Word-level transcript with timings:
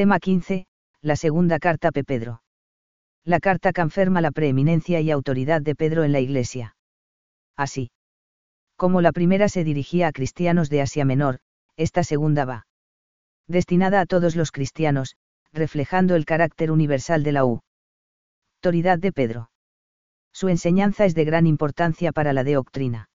Tema 0.00 0.18
15, 0.18 0.64
la 1.02 1.14
segunda 1.14 1.58
carta 1.58 1.92
P. 1.92 2.04
Pedro. 2.04 2.40
La 3.22 3.38
carta 3.38 3.70
confirma 3.70 4.22
la 4.22 4.30
preeminencia 4.30 5.02
y 5.02 5.10
autoridad 5.10 5.60
de 5.60 5.74
Pedro 5.74 6.04
en 6.04 6.12
la 6.12 6.20
Iglesia. 6.20 6.74
Así. 7.54 7.90
Como 8.76 9.02
la 9.02 9.12
primera 9.12 9.50
se 9.50 9.62
dirigía 9.62 10.08
a 10.08 10.12
cristianos 10.12 10.70
de 10.70 10.80
Asia 10.80 11.04
Menor, 11.04 11.40
esta 11.76 12.02
segunda 12.02 12.46
va. 12.46 12.66
Destinada 13.46 14.00
a 14.00 14.06
todos 14.06 14.36
los 14.36 14.52
cristianos, 14.52 15.16
reflejando 15.52 16.16
el 16.16 16.24
carácter 16.24 16.70
universal 16.70 17.22
de 17.22 17.32
la 17.32 17.44
U. 17.44 17.60
Autoridad 18.56 18.98
de 18.98 19.12
Pedro. 19.12 19.50
Su 20.32 20.48
enseñanza 20.48 21.04
es 21.04 21.14
de 21.14 21.26
gran 21.26 21.46
importancia 21.46 22.10
para 22.12 22.32
la 22.32 22.42
doctrina. 22.42 23.10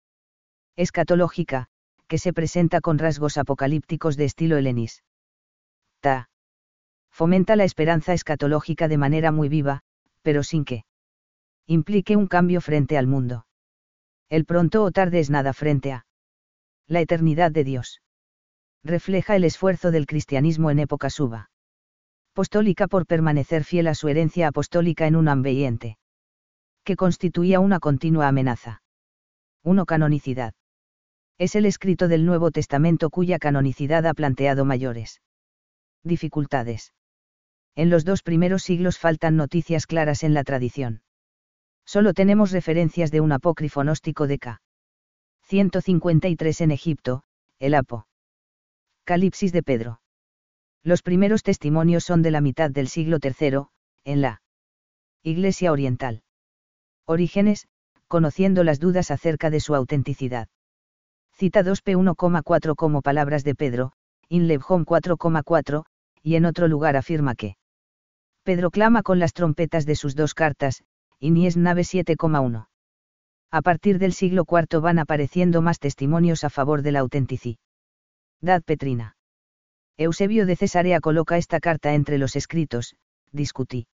Escatológica, 0.75 1.65
que 2.07 2.19
se 2.19 2.31
presenta 2.31 2.79
con 2.79 2.99
rasgos 2.99 3.39
apocalípticos 3.39 4.17
de 4.17 4.25
estilo 4.25 4.57
helenis. 4.57 5.01
Ta. 5.99 6.29
Fomenta 7.15 7.55
la 7.55 7.63
esperanza 7.63 8.11
escatológica 8.11 8.89
de 8.89 8.97
manera 8.97 9.31
muy 9.31 9.47
viva, 9.47 9.83
pero 10.21 10.43
sin 10.43 10.65
que 10.65 10.83
implique 11.65 12.17
un 12.17 12.27
cambio 12.27 12.59
frente 12.59 12.97
al 12.97 13.07
mundo. 13.07 13.47
El 14.27 14.43
pronto 14.43 14.83
o 14.83 14.91
tarde 14.91 15.21
es 15.21 15.29
nada 15.29 15.53
frente 15.53 15.93
a 15.93 16.05
la 16.87 16.99
eternidad 16.99 17.53
de 17.53 17.63
Dios. 17.63 18.01
Refleja 18.83 19.37
el 19.37 19.45
esfuerzo 19.45 19.91
del 19.91 20.07
cristianismo 20.07 20.71
en 20.71 20.79
época 20.79 21.09
suba. 21.09 21.51
Apostólica 22.33 22.89
por 22.89 23.05
permanecer 23.05 23.63
fiel 23.63 23.87
a 23.87 23.95
su 23.95 24.09
herencia 24.09 24.49
apostólica 24.49 25.07
en 25.07 25.15
un 25.15 25.29
ambiente 25.29 25.97
que 26.83 26.97
constituía 26.97 27.61
una 27.61 27.79
continua 27.79 28.27
amenaza. 28.27 28.81
1. 29.63 29.85
Canonicidad. 29.85 30.53
Es 31.37 31.55
el 31.55 31.65
escrito 31.65 32.09
del 32.09 32.25
Nuevo 32.25 32.51
Testamento 32.51 33.09
cuya 33.09 33.39
canonicidad 33.39 34.05
ha 34.05 34.13
planteado 34.13 34.65
mayores 34.65 35.21
dificultades. 36.03 36.91
En 37.75 37.89
los 37.89 38.05
dos 38.05 38.23
primeros 38.23 38.63
siglos 38.63 38.97
faltan 38.97 39.35
noticias 39.35 39.85
claras 39.85 40.23
en 40.23 40.33
la 40.33 40.43
tradición. 40.43 41.01
Solo 41.85 42.13
tenemos 42.13 42.51
referencias 42.51 43.11
de 43.11 43.21
un 43.21 43.31
apócrifo 43.31 43.81
gnóstico 43.81 44.27
de 44.27 44.39
K. 44.39 44.61
153 45.43 46.61
en 46.61 46.71
Egipto, 46.71 47.23
el 47.59 47.75
Apo. 47.75 48.07
Calipsis 49.03 49.51
de 49.51 49.61
Pedro. 49.61 50.01
Los 50.83 51.01
primeros 51.01 51.43
testimonios 51.43 52.03
son 52.03 52.21
de 52.21 52.31
la 52.31 52.41
mitad 52.41 52.71
del 52.71 52.87
siglo 52.87 53.17
III, 53.21 53.67
en 54.05 54.21
la 54.21 54.41
Iglesia 55.21 55.71
Oriental. 55.71 56.23
Orígenes, 57.05 57.67
conociendo 58.07 58.63
las 58.63 58.79
dudas 58.79 59.11
acerca 59.11 59.49
de 59.49 59.59
su 59.59 59.75
autenticidad. 59.75 60.47
Cita 61.33 61.61
2p1,4 61.61 62.75
como 62.75 63.01
palabras 63.01 63.43
de 63.43 63.55
Pedro, 63.55 63.91
Inlebhom 64.29 64.85
4,4, 64.85 65.85
y 66.23 66.35
en 66.35 66.45
otro 66.45 66.67
lugar 66.67 66.95
afirma 66.95 67.35
que 67.35 67.57
Pedro 68.45 68.69
clama 68.69 69.01
con 69.01 69.17
las 69.17 69.33
trompetas 69.33 69.87
de 69.87 69.95
sus 69.95 70.15
dos 70.15 70.35
cartas, 70.35 70.83
Inies 71.19 71.57
Nave 71.57 71.81
7,1. 71.81 72.67
A 73.49 73.61
partir 73.63 73.97
del 73.97 74.13
siglo 74.13 74.45
IV 74.47 74.81
van 74.81 74.99
apareciendo 74.99 75.63
más 75.63 75.79
testimonios 75.79 76.43
a 76.43 76.51
favor 76.51 76.83
de 76.83 76.91
la 76.91 76.99
autenticidad 76.99 77.57
petrina. 78.63 79.17
Eusebio 79.97 80.45
de 80.45 80.55
Cesarea 80.55 80.99
coloca 80.99 81.39
esta 81.39 81.59
carta 81.59 81.95
entre 81.95 82.19
los 82.19 82.35
escritos, 82.35 82.95
discutí. 83.31 83.87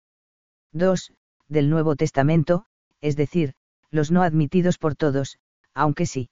2. 0.74 1.14
Del 1.48 1.70
Nuevo 1.70 1.96
Testamento, 1.96 2.66
es 3.02 3.16
decir, 3.16 3.54
los 3.92 4.10
no 4.10 4.24
admitidos 4.24 4.80
por 4.80 4.96
todos, 4.96 5.38
aunque 5.76 6.08
sí. 6.08 6.32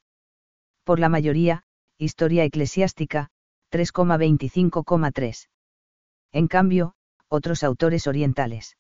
Por 0.83 0.99
la 0.99 1.09
mayoría, 1.09 1.65
Historia 1.99 2.45
Eclesiástica, 2.45 3.29
3,25,3. 3.71 5.49
En 6.31 6.47
cambio, 6.47 6.95
otros 7.29 7.63
autores 7.63 8.07
orientales. 8.07 8.77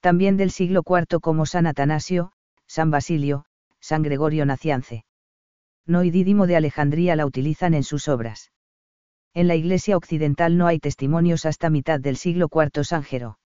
También 0.00 0.36
del 0.36 0.50
siglo 0.50 0.82
IV 0.86 1.20
como 1.20 1.46
San 1.46 1.66
Atanasio, 1.66 2.32
San 2.66 2.90
Basilio, 2.90 3.46
San 3.80 4.02
Gregorio 4.02 4.46
Naciance. 4.46 5.04
No 5.86 6.04
y 6.04 6.10
Dídimo 6.10 6.46
de 6.46 6.56
Alejandría 6.56 7.16
la 7.16 7.26
utilizan 7.26 7.74
en 7.74 7.84
sus 7.84 8.08
obras. 8.08 8.50
En 9.34 9.48
la 9.48 9.56
Iglesia 9.56 9.96
Occidental 9.96 10.56
no 10.56 10.66
hay 10.66 10.78
testimonios 10.78 11.44
hasta 11.44 11.70
mitad 11.70 12.00
del 12.00 12.16
siglo 12.16 12.48
IV 12.52 12.84
San 12.84 13.02
Jero. 13.02 13.38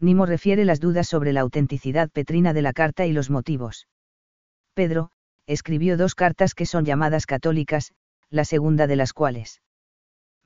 Nimo 0.00 0.26
refiere 0.26 0.64
las 0.64 0.80
dudas 0.80 1.08
sobre 1.08 1.32
la 1.32 1.40
autenticidad 1.40 2.10
petrina 2.10 2.52
de 2.52 2.62
la 2.62 2.72
carta 2.72 3.06
y 3.06 3.12
los 3.12 3.30
motivos. 3.30 3.88
Pedro, 4.74 5.10
escribió 5.46 5.96
dos 5.96 6.14
cartas 6.14 6.54
que 6.54 6.66
son 6.66 6.84
llamadas 6.84 7.26
católicas, 7.26 7.92
la 8.28 8.44
segunda 8.44 8.86
de 8.86 8.96
las 8.96 9.12
cuales. 9.12 9.60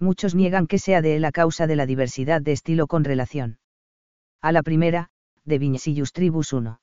Muchos 0.00 0.34
niegan 0.34 0.66
que 0.66 0.78
sea 0.78 1.02
de 1.02 1.16
él 1.16 1.24
a 1.24 1.32
causa 1.32 1.66
de 1.66 1.76
la 1.76 1.86
diversidad 1.86 2.40
de 2.40 2.52
estilo 2.52 2.86
con 2.86 3.04
relación. 3.04 3.58
A 4.40 4.52
la 4.52 4.62
primera, 4.62 5.10
de 5.44 5.58
Vincillus 5.58 6.12
Tribus 6.12 6.52
1. 6.52 6.80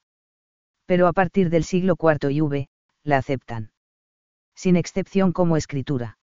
Pero 0.86 1.08
a 1.08 1.14
partir 1.14 1.50
del 1.50 1.64
siglo 1.64 1.96
IV 2.00 2.30
y 2.32 2.42
V, 2.42 2.70
la 3.04 3.18
aceptan. 3.18 3.72
Sin 4.56 4.76
excepción 4.76 5.32
como 5.32 5.58
escritura. 5.58 6.18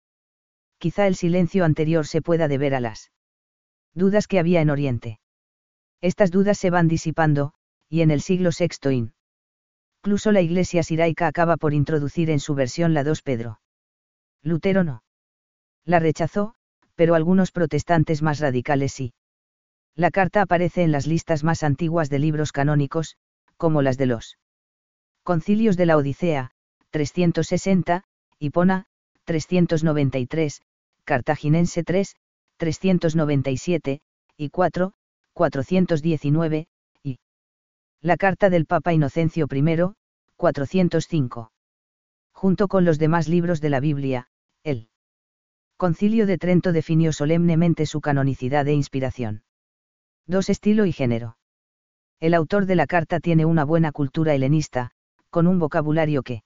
Quizá 0.80 1.08
el 1.08 1.16
silencio 1.16 1.64
anterior 1.64 2.08
se 2.08 2.22
pueda 2.22 2.48
deber 2.48 2.76
a 2.76 2.80
las 2.80 3.12
dudas 3.94 4.28
que 4.28 4.40
había 4.40 4.62
en 4.62 4.70
Oriente. 4.70 5.20
Estas 6.02 6.32
dudas 6.32 6.58
se 6.58 6.72
van 6.72 6.88
disipando, 6.88 7.54
y 7.88 8.02
en 8.02 8.12
el 8.12 8.22
siglo 8.22 8.50
VI 8.58 9.12
Incluso 10.04 10.32
la 10.32 10.42
iglesia 10.42 10.82
siraica 10.82 11.28
acaba 11.28 11.58
por 11.58 11.76
introducir 11.76 12.32
en 12.32 12.40
su 12.40 12.56
versión 12.56 12.96
la 12.96 13.04
2 13.04 13.22
Pedro. 13.22 13.62
Lutero 14.42 14.84
no. 14.84 15.04
La 15.86 16.00
rechazó, 16.00 16.56
pero 16.96 17.16
algunos 17.16 17.52
protestantes 17.52 18.22
más 18.22 18.40
radicales 18.40 18.94
sí. 18.94 19.14
La 19.96 20.12
carta 20.12 20.42
aparece 20.42 20.84
en 20.84 20.92
las 20.92 21.08
listas 21.08 21.44
más 21.44 21.64
antiguas 21.64 22.10
de 22.10 22.20
libros 22.20 22.52
canónicos, 22.52 23.18
como 23.58 23.82
las 23.82 23.98
de 23.98 24.06
los 24.08 24.38
Concilios 25.24 25.78
de 25.78 25.86
la 25.86 25.98
Odisea, 25.98 26.52
360, 26.90 28.04
Hipona, 28.40 28.86
393, 29.26 30.62
Cartaginense 31.04 31.84
3, 31.84 32.16
397, 32.58 34.02
y 34.38 34.50
4, 34.50 34.94
419, 35.34 36.68
y 37.04 37.20
la 38.02 38.18
carta 38.18 38.50
del 38.50 38.66
Papa 38.66 38.94
Inocencio 38.94 39.48
I, 39.52 39.94
405. 40.36 41.52
Junto 42.34 42.68
con 42.68 42.84
los 42.84 42.98
demás 42.98 43.28
libros 43.28 43.62
de 43.62 43.70
la 43.70 43.80
Biblia, 43.80 44.28
el 44.64 44.90
Concilio 45.82 46.28
de 46.28 46.38
Trento 46.38 46.74
definió 46.74 47.12
solemnemente 47.12 47.88
su 47.88 48.02
canonicidad 48.02 48.68
e 48.68 48.74
inspiración. 48.74 49.42
2. 50.28 50.52
Estilo 50.52 50.86
y 50.86 50.92
género. 50.92 51.38
El 52.20 52.36
autor 52.36 52.68
de 52.68 52.76
la 52.76 52.86
carta 52.86 53.20
tiene 53.20 53.46
una 53.46 53.66
buena 53.66 53.92
cultura 53.92 54.36
helenista, 54.36 54.92
con 55.32 55.48
un 55.48 55.58
vocabulario 55.58 56.22
que 56.22 56.44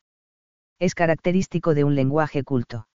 es 0.79 0.95
característico 0.95 1.73
de 1.73 1.83
un 1.83 1.95
lenguaje 1.95 2.43
culto. 2.43 2.87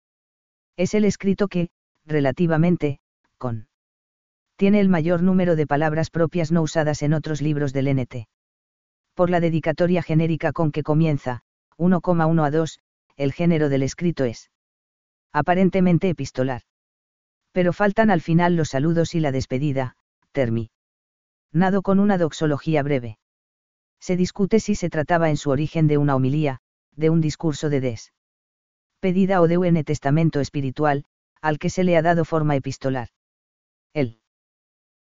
Es 0.77 0.95
el 0.95 1.05
escrito 1.05 1.47
que, 1.47 1.69
relativamente, 2.07 2.97
con 3.37 3.67
tiene 4.55 4.79
el 4.79 4.89
mayor 4.89 5.21
número 5.21 5.55
de 5.55 5.67
palabras 5.67 6.09
propias 6.09 6.51
no 6.51 6.63
usadas 6.63 7.03
en 7.03 7.13
otros 7.13 7.43
libros 7.43 7.71
del 7.71 7.95
NT. 7.95 8.27
Por 9.13 9.29
la 9.29 9.41
dedicatoria 9.41 10.01
genérica 10.01 10.53
con 10.53 10.71
que 10.71 10.81
comienza, 10.81 11.43
1,1 11.77 12.43
a 12.43 12.49
2, 12.49 12.79
el 13.15 13.31
género 13.31 13.69
del 13.69 13.83
escrito 13.83 14.23
es 14.23 14.49
aparentemente 15.33 16.09
epistolar. 16.09 16.61
Pero 17.51 17.73
faltan 17.73 18.09
al 18.11 18.21
final 18.21 18.55
los 18.55 18.69
saludos 18.69 19.15
y 19.15 19.19
la 19.19 19.31
despedida, 19.31 19.95
termi. 20.31 20.71
Nado 21.51 21.81
con 21.81 21.99
una 21.99 22.17
doxología 22.17 22.81
breve. 22.83 23.17
Se 23.99 24.15
discute 24.15 24.59
si 24.59 24.75
se 24.75 24.89
trataba 24.89 25.29
en 25.29 25.37
su 25.37 25.49
origen 25.49 25.87
de 25.87 25.97
una 25.97 26.15
homilía, 26.15 26.59
de 26.95 27.09
un 27.09 27.21
discurso 27.21 27.69
de 27.69 27.81
des. 27.81 28.13
Pedida 28.99 29.41
o 29.41 29.47
de 29.47 29.57
un 29.57 29.83
testamento 29.83 30.39
espiritual, 30.39 31.05
al 31.41 31.59
que 31.59 31.69
se 31.69 31.83
le 31.83 31.97
ha 31.97 32.01
dado 32.01 32.23
forma 32.23 32.55
epistolar. 32.55 33.09
El 33.93 34.21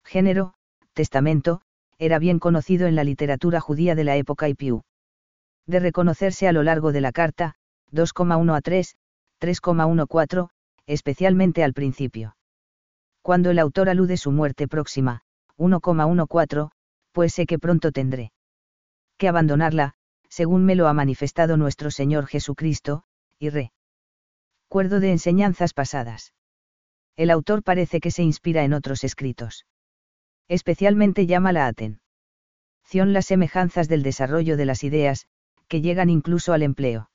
género, 0.05 0.55
testamento, 0.93 1.61
era 1.99 2.19
bien 2.19 2.39
conocido 2.39 2.87
en 2.87 2.97
la 2.97 3.05
literatura 3.05 3.61
judía 3.61 3.95
de 3.95 4.05
la 4.05 4.17
época 4.17 4.49
y 4.49 4.55
Piu. 4.55 4.83
De 5.67 5.81
reconocerse 5.81 6.49
a 6.49 6.53
lo 6.53 6.63
largo 6.63 6.93
de 6.93 7.03
la 7.03 7.13
carta, 7.13 7.55
2,1 7.93 8.57
a 8.57 8.61
3, 8.61 8.97
3,14, 9.41 10.51
especialmente 10.87 11.65
al 11.65 11.73
principio. 11.73 12.37
Cuando 13.23 13.51
el 13.51 13.59
autor 13.59 13.89
alude 13.89 14.17
su 14.17 14.31
muerte 14.33 14.69
próxima, 14.69 15.23
1,14, 15.57 16.71
pues 17.13 17.35
sé 17.35 17.47
que 17.47 17.59
pronto 17.59 17.93
tendré 17.93 18.33
que 19.19 19.29
abandonarla, 19.29 19.93
según 20.29 20.65
me 20.65 20.75
lo 20.75 20.89
ha 20.89 20.95
manifestado 20.95 21.59
nuestro 21.59 21.91
Señor 21.91 22.27
Jesucristo, 22.27 23.05
y 23.39 23.51
re. 23.51 23.73
Cuerdo 24.69 24.99
de 24.99 25.11
enseñanzas 25.11 25.75
pasadas. 25.75 26.33
El 27.17 27.31
autor 27.31 27.63
parece 27.63 28.01
que 28.01 28.11
se 28.11 28.23
inspira 28.23 28.65
en 28.65 28.73
otros 28.73 29.05
escritos 29.05 29.67
especialmente 30.51 31.27
llama 31.27 31.53
la 31.53 31.69
atención 31.69 33.13
las 33.13 33.27
semejanzas 33.27 33.89
del 33.89 34.03
desarrollo 34.03 34.57
de 34.57 34.65
las 34.65 34.83
ideas, 34.83 35.27
que 35.69 35.81
llegan 35.81 36.11
incluso 36.11 36.53
al 36.53 36.65
empleo. 36.65 37.09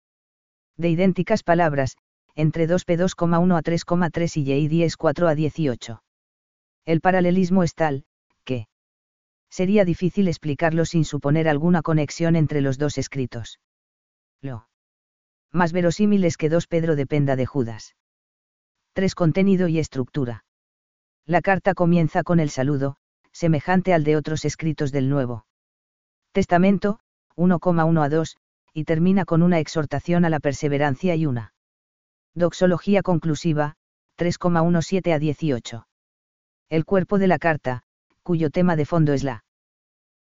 De 0.78 0.90
idénticas 0.90 1.44
palabras, 1.44 1.98
entre 2.36 2.68
2p2,1 2.68 3.58
a 3.58 3.62
3,3 3.62 4.38
y 4.38 4.52
y 4.52 4.68
10 4.68 4.98
4 4.98 5.28
a 5.28 5.36
18. 5.36 6.04
El 6.86 7.02
paralelismo 7.02 7.64
es 7.64 7.74
tal, 7.74 8.06
que 8.44 8.68
sería 9.50 9.86
difícil 9.86 10.28
explicarlo 10.28 10.86
sin 10.86 11.06
suponer 11.06 11.48
alguna 11.48 11.82
conexión 11.82 12.36
entre 12.36 12.62
los 12.62 12.78
dos 12.78 12.98
escritos. 12.98 13.60
Lo 14.42 14.68
más 15.52 15.72
verosímil 15.72 16.26
es 16.26 16.38
que 16.38 16.50
2 16.50 16.68
Pedro 16.68 16.96
dependa 16.96 17.36
de 17.36 17.46
Judas. 17.46 17.96
3. 18.94 19.16
Contenido 19.16 19.68
y 19.68 19.80
estructura. 19.80 20.44
La 21.26 21.42
carta 21.42 21.74
comienza 21.74 22.24
con 22.24 22.40
el 22.40 22.50
saludo, 22.50 22.98
semejante 23.32 23.94
al 23.94 24.04
de 24.04 24.16
otros 24.16 24.46
escritos 24.46 24.92
del 24.92 25.10
Nuevo 25.10 25.46
Testamento, 26.34 27.00
1,1 27.38 28.04
a 28.04 28.10
2, 28.10 28.38
y 28.74 28.84
termina 28.84 29.26
con 29.26 29.42
una 29.42 29.60
exhortación 29.60 30.26
a 30.26 30.30
la 30.30 30.42
perseverancia 30.42 31.16
y 31.16 31.26
una 31.26 31.55
doxología 32.36 33.02
conclusiva, 33.02 33.76
3,17 34.18 35.14
a 35.14 35.20
18. 35.20 35.88
El 36.70 36.86
cuerpo 36.86 37.18
de 37.18 37.28
la 37.28 37.40
carta, 37.40 37.84
cuyo 38.24 38.50
tema 38.50 38.76
de 38.76 38.86
fondo 38.86 39.14
es 39.14 39.24
la 39.24 39.44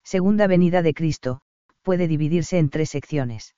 segunda 0.03 0.47
venida 0.47 0.81
de 0.81 0.93
Cristo, 0.93 1.41
puede 1.81 2.07
dividirse 2.07 2.57
en 2.59 2.69
tres 2.69 2.89
secciones. 2.89 3.55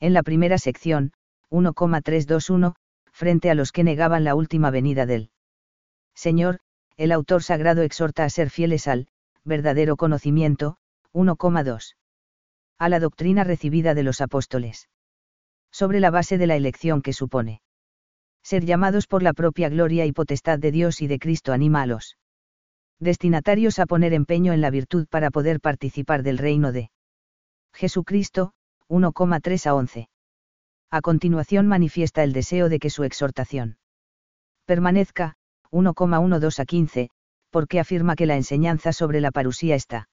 En 0.00 0.12
la 0.12 0.22
primera 0.22 0.58
sección, 0.58 1.12
1,321, 1.50 2.74
frente 3.12 3.50
a 3.50 3.54
los 3.54 3.72
que 3.72 3.84
negaban 3.84 4.24
la 4.24 4.34
última 4.34 4.70
venida 4.70 5.06
del 5.06 5.30
Señor, 6.14 6.60
el 6.96 7.12
autor 7.12 7.42
sagrado 7.42 7.82
exhorta 7.82 8.24
a 8.24 8.30
ser 8.30 8.50
fieles 8.50 8.88
al 8.88 9.08
verdadero 9.44 9.96
conocimiento, 9.96 10.76
1,2 11.12 11.94
a 12.78 12.88
la 12.88 13.00
doctrina 13.00 13.42
recibida 13.42 13.94
de 13.94 14.02
los 14.02 14.20
apóstoles. 14.20 14.88
Sobre 15.72 16.00
la 16.00 16.10
base 16.10 16.36
de 16.38 16.46
la 16.46 16.56
elección 16.56 17.00
que 17.02 17.12
supone. 17.12 17.62
Ser 18.46 18.64
llamados 18.64 19.08
por 19.08 19.24
la 19.24 19.32
propia 19.32 19.68
gloria 19.68 20.06
y 20.06 20.12
potestad 20.12 20.60
de 20.60 20.70
Dios 20.70 21.02
y 21.02 21.08
de 21.08 21.18
Cristo 21.18 21.52
anima 21.52 21.82
a 21.82 21.86
los 21.86 22.16
destinatarios 23.00 23.80
a 23.80 23.86
poner 23.86 24.12
empeño 24.12 24.52
en 24.52 24.60
la 24.60 24.70
virtud 24.70 25.08
para 25.10 25.32
poder 25.32 25.58
participar 25.60 26.22
del 26.22 26.38
reino 26.38 26.70
de 26.70 26.92
Jesucristo, 27.74 28.52
1,3 28.88 29.66
a 29.66 29.74
11. 29.74 30.08
A 30.92 31.00
continuación 31.00 31.66
manifiesta 31.66 32.22
el 32.22 32.32
deseo 32.32 32.68
de 32.68 32.78
que 32.78 32.88
su 32.88 33.02
exhortación 33.02 33.78
permanezca, 34.64 35.34
1,12 35.72 36.60
a 36.60 36.64
15, 36.66 37.10
porque 37.50 37.80
afirma 37.80 38.14
que 38.14 38.26
la 38.26 38.36
enseñanza 38.36 38.92
sobre 38.92 39.20
la 39.20 39.32
parusía 39.32 39.74
está 39.74 40.08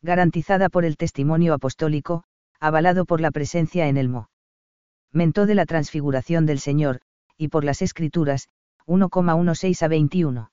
garantizada 0.00 0.68
por 0.68 0.84
el 0.84 0.96
testimonio 0.96 1.54
apostólico, 1.54 2.22
avalado 2.60 3.04
por 3.04 3.20
la 3.20 3.32
presencia 3.32 3.88
en 3.88 3.96
el 3.96 4.08
momento 4.08 5.46
de 5.46 5.56
la 5.56 5.66
transfiguración 5.66 6.46
del 6.46 6.60
Señor, 6.60 7.00
y 7.38 7.48
por 7.48 7.64
las 7.64 7.80
Escrituras, 7.80 8.48
1,16 8.86 9.82
a 9.82 9.88
21. 9.88 10.50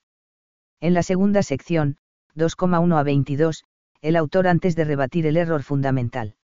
En 0.79 0.93
la 0.93 1.03
segunda 1.03 1.43
sección, 1.43 1.97
2,1 2.35 2.97
a 2.97 3.03
22, 3.03 3.65
el 4.01 4.15
autor 4.15 4.47
antes 4.47 4.75
de 4.75 4.85
rebatir 4.85 5.25
el 5.25 5.35
error 5.35 5.63
fundamental. 5.63 6.35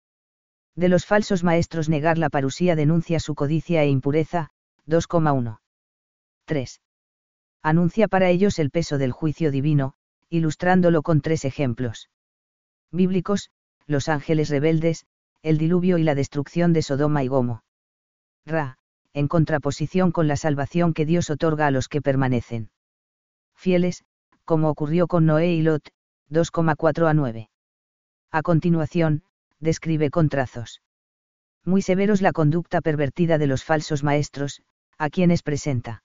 De 0.76 0.90
los 0.90 1.06
falsos 1.06 1.44
maestros 1.44 1.90
negar 1.90 2.18
la 2.18 2.30
parusía 2.30 2.76
denuncia 2.76 3.20
su 3.20 3.36
codicia 3.36 3.84
e 3.84 3.90
impureza, 3.90 4.50
2,1. 4.88 5.60
3. 6.46 6.82
Anuncia 7.62 8.08
para 8.08 8.30
ellos 8.30 8.58
el 8.58 8.72
peso 8.72 8.98
del 8.98 9.12
juicio 9.12 9.52
divino, 9.52 9.94
ilustrándolo 10.30 11.04
con 11.04 11.22
tres 11.22 11.46
ejemplos 11.46 12.10
bíblicos, 12.92 13.52
los 13.86 14.10
ángeles 14.10 14.50
rebeldes, 14.50 15.06
el 15.44 15.58
diluvio 15.58 15.98
y 15.98 16.04
la 16.04 16.16
destrucción 16.16 16.74
de 16.74 16.82
Sodoma 16.82 17.24
y 17.24 17.28
Gomo. 17.28 17.64
Ra, 18.46 18.78
en 19.14 19.28
contraposición 19.28 20.12
con 20.12 20.28
la 20.28 20.36
salvación 20.36 20.94
que 20.94 21.06
Dios 21.06 21.30
otorga 21.30 21.68
a 21.68 21.72
los 21.72 21.88
que 21.88 22.02
permanecen. 22.02 22.70
Fieles, 23.56 24.04
como 24.46 24.70
ocurrió 24.70 25.08
con 25.08 25.26
Noé 25.26 25.54
y 25.54 25.62
Lot, 25.62 25.90
2,4 26.30 27.10
a 27.10 27.14
9. 27.14 27.50
A 28.32 28.42
continuación, 28.42 29.24
describe 29.60 30.10
con 30.10 30.30
trazos. 30.30 30.82
Muy 31.64 31.82
severos 31.82 32.22
la 32.22 32.32
conducta 32.32 32.82
pervertida 32.82 33.38
de 33.38 33.48
los 33.48 33.64
falsos 33.64 34.04
maestros, 34.04 34.62
a 34.98 35.10
quienes 35.10 35.44
presenta. 35.44 36.04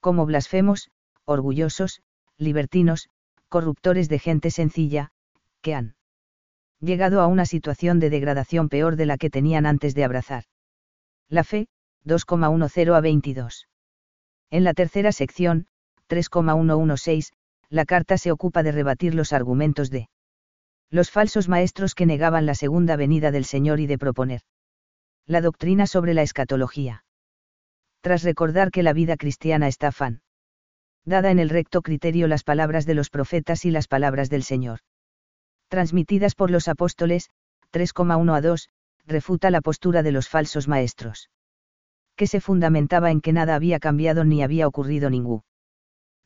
Como 0.00 0.26
blasfemos, 0.26 0.90
orgullosos, 1.24 2.02
libertinos, 2.38 3.08
corruptores 3.48 4.08
de 4.08 4.18
gente 4.18 4.50
sencilla, 4.50 5.10
que 5.60 5.74
han 5.74 5.94
llegado 6.80 7.20
a 7.20 7.26
una 7.26 7.46
situación 7.46 8.00
de 8.00 8.10
degradación 8.10 8.68
peor 8.68 8.96
de 8.96 9.06
la 9.06 9.16
que 9.16 9.30
tenían 9.30 9.64
antes 9.64 9.94
de 9.94 10.04
abrazar. 10.04 10.44
La 11.28 11.44
fe, 11.44 11.68
2,10 12.04 12.94
a 12.94 13.00
22. 13.00 13.68
En 14.50 14.64
la 14.64 14.74
tercera 14.74 15.12
sección, 15.12 15.66
3,116, 16.06 17.32
la 17.70 17.84
carta 17.84 18.18
se 18.18 18.30
ocupa 18.30 18.62
de 18.62 18.72
rebatir 18.72 19.14
los 19.14 19.32
argumentos 19.32 19.90
de 19.90 20.08
los 20.90 21.10
falsos 21.10 21.48
maestros 21.48 21.94
que 21.94 22.06
negaban 22.06 22.46
la 22.46 22.54
segunda 22.54 22.96
venida 22.96 23.30
del 23.30 23.44
Señor 23.44 23.80
y 23.80 23.86
de 23.86 23.98
proponer 23.98 24.42
la 25.26 25.40
doctrina 25.40 25.86
sobre 25.86 26.14
la 26.14 26.22
escatología. 26.22 27.04
Tras 28.00 28.22
recordar 28.22 28.70
que 28.70 28.82
la 28.82 28.92
vida 28.92 29.16
cristiana 29.16 29.66
está 29.68 29.90
fan 29.92 30.20
dada 31.04 31.30
en 31.30 31.38
el 31.38 31.50
recto 31.50 31.82
criterio 31.82 32.28
las 32.28 32.44
palabras 32.44 32.86
de 32.86 32.94
los 32.94 33.10
profetas 33.10 33.64
y 33.64 33.70
las 33.70 33.88
palabras 33.88 34.30
del 34.30 34.42
Señor 34.42 34.80
transmitidas 35.68 36.34
por 36.34 36.50
los 36.50 36.68
apóstoles, 36.68 37.30
3,1 37.72 38.36
a 38.36 38.40
2, 38.40 38.68
refuta 39.06 39.50
la 39.50 39.60
postura 39.60 40.04
de 40.04 40.12
los 40.12 40.28
falsos 40.28 40.68
maestros. 40.68 41.30
Que 42.16 42.26
se 42.26 42.40
fundamentaba 42.40 43.10
en 43.10 43.20
que 43.20 43.32
nada 43.32 43.54
había 43.54 43.80
cambiado 43.80 44.24
ni 44.24 44.42
había 44.42 44.68
ocurrido 44.68 45.10
ningún. 45.10 45.42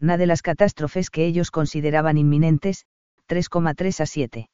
Nada 0.01 0.19
de 0.19 0.27
las 0.27 0.43
catástrofes 0.43 1.11
que 1.11 1.27
ellos 1.27 1.51
consideraban 1.51 2.19
inminentes, 2.19 2.87
3,3 3.29 4.01
a 4.01 4.07
7. 4.07 4.49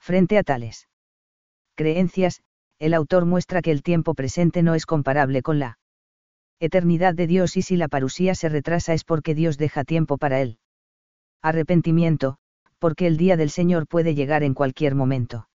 Frente 0.00 0.38
a 0.38 0.42
tales 0.42 0.88
creencias, 1.74 2.42
el 2.78 2.94
autor 2.94 3.26
muestra 3.26 3.62
que 3.62 3.70
el 3.70 3.82
tiempo 3.82 4.14
presente 4.14 4.62
no 4.62 4.74
es 4.74 4.86
comparable 4.86 5.42
con 5.42 5.58
la 5.58 5.78
eternidad 6.58 7.14
de 7.14 7.26
Dios 7.26 7.56
y 7.56 7.62
si 7.62 7.76
la 7.76 7.88
parusía 7.88 8.34
se 8.34 8.48
retrasa 8.48 8.94
es 8.94 9.04
porque 9.04 9.34
Dios 9.34 9.58
deja 9.58 9.84
tiempo 9.84 10.16
para 10.16 10.40
él. 10.40 10.58
Arrepentimiento, 11.42 12.38
porque 12.78 13.06
el 13.06 13.16
día 13.16 13.36
del 13.36 13.50
Señor 13.50 13.86
puede 13.86 14.14
llegar 14.14 14.42
en 14.42 14.54
cualquier 14.54 14.94
momento. 14.94 15.48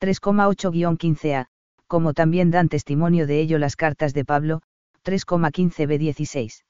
3,8-15a, 0.00 1.46
como 1.90 2.14
también 2.14 2.52
dan 2.52 2.68
testimonio 2.68 3.26
de 3.26 3.40
ello 3.40 3.58
las 3.58 3.74
cartas 3.74 4.14
de 4.14 4.24
Pablo, 4.24 4.62
3,15b16. 5.02 6.62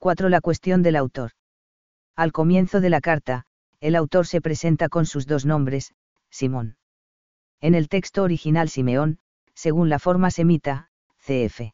4. 0.00 0.28
La 0.28 0.40
cuestión 0.40 0.82
del 0.82 0.96
autor. 0.96 1.30
Al 2.16 2.32
comienzo 2.32 2.80
de 2.80 2.90
la 2.90 3.00
carta, 3.00 3.44
el 3.78 3.94
autor 3.94 4.26
se 4.26 4.40
presenta 4.40 4.88
con 4.88 5.06
sus 5.06 5.28
dos 5.28 5.46
nombres, 5.46 5.94
Simón. 6.28 6.76
En 7.60 7.76
el 7.76 7.88
texto 7.88 8.24
original 8.24 8.68
Simeón, 8.68 9.20
según 9.54 9.88
la 9.90 10.00
forma 10.00 10.32
semita, 10.32 10.90
CF. 11.18 11.70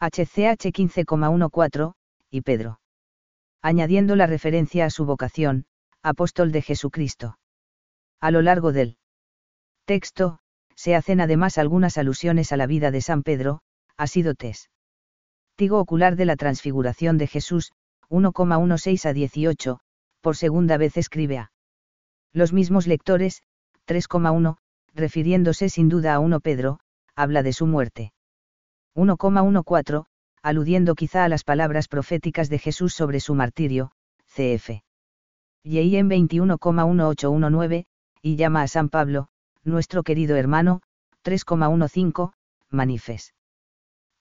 HCH 0.00 0.72
15,14, 0.74 1.92
y 2.30 2.40
Pedro. 2.40 2.80
Añadiendo 3.62 4.16
la 4.16 4.26
referencia 4.26 4.86
a 4.86 4.90
su 4.90 5.04
vocación, 5.04 5.66
apóstol 6.02 6.50
de 6.50 6.62
Jesucristo. 6.62 7.38
A 8.20 8.32
lo 8.32 8.42
largo 8.42 8.72
del 8.72 8.98
texto, 9.84 10.40
se 10.80 10.94
hacen 10.94 11.20
además 11.20 11.58
algunas 11.58 11.98
alusiones 11.98 12.52
a 12.52 12.56
la 12.56 12.66
vida 12.66 12.90
de 12.90 13.02
San 13.02 13.22
Pedro, 13.22 13.60
ha 13.98 14.06
sido 14.06 14.32
ocular 15.78 16.16
de 16.16 16.24
la 16.24 16.36
transfiguración 16.36 17.18
de 17.18 17.26
Jesús, 17.26 17.72
1,16 18.08 19.04
a 19.04 19.12
18, 19.12 19.80
por 20.22 20.38
segunda 20.38 20.78
vez 20.78 20.96
escribe 20.96 21.36
a 21.36 21.52
los 22.32 22.54
mismos 22.54 22.86
lectores, 22.86 23.42
3,1, 23.86 24.56
refiriéndose 24.94 25.68
sin 25.68 25.90
duda 25.90 26.14
a 26.14 26.18
1 26.18 26.40
Pedro, 26.40 26.80
habla 27.14 27.42
de 27.42 27.52
su 27.52 27.66
muerte. 27.66 28.14
1,14, 28.94 30.06
aludiendo 30.42 30.94
quizá 30.94 31.24
a 31.24 31.28
las 31.28 31.44
palabras 31.44 31.88
proféticas 31.88 32.48
de 32.48 32.58
Jesús 32.58 32.94
sobre 32.94 33.20
su 33.20 33.34
martirio, 33.34 33.92
cf 34.34 34.82
y 35.62 35.96
en 35.96 36.08
21,1819, 36.08 37.84
y 38.22 38.36
llama 38.36 38.62
a 38.62 38.66
San 38.66 38.88
Pablo, 38.88 39.28
nuestro 39.64 40.02
querido 40.02 40.36
hermano, 40.36 40.82
3,15, 41.24 42.32
manifes. 42.70 43.34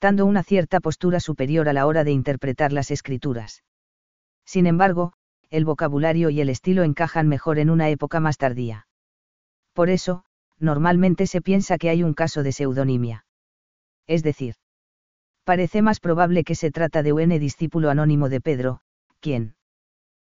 Dando 0.02 0.26
una 0.26 0.44
cierta 0.44 0.80
postura 0.80 1.20
superior 1.20 1.70
a 1.70 1.74
la 1.74 1.86
hora 1.86 2.04
de 2.04 2.12
interpretar 2.12 2.72
las 2.72 2.92
escrituras. 2.92 3.64
Sin 4.46 4.66
embargo, 4.66 5.14
el 5.50 5.66
vocabulario 5.66 6.30
y 6.30 6.42
el 6.42 6.50
estilo 6.50 6.84
encajan 6.84 7.28
mejor 7.28 7.60
en 7.60 7.70
una 7.70 7.90
época 7.90 8.20
más 8.20 8.38
tardía. 8.38 8.88
Por 9.74 9.90
eso, 9.90 10.24
normalmente 10.58 11.28
se 11.28 11.42
piensa 11.42 11.78
que 11.78 11.90
hay 11.90 12.04
un 12.04 12.14
caso 12.14 12.44
de 12.44 12.52
pseudonimia. 12.52 13.26
Es 14.08 14.24
decir, 14.24 14.56
parece 15.44 15.82
más 15.82 16.00
probable 16.00 16.44
que 16.44 16.56
se 16.56 16.72
trata 16.72 17.02
de 17.04 17.14
un 17.14 17.30
discípulo 17.40 17.90
anónimo 17.90 18.30
de 18.30 18.42
Pedro, 18.42 18.82
quien, 19.20 19.56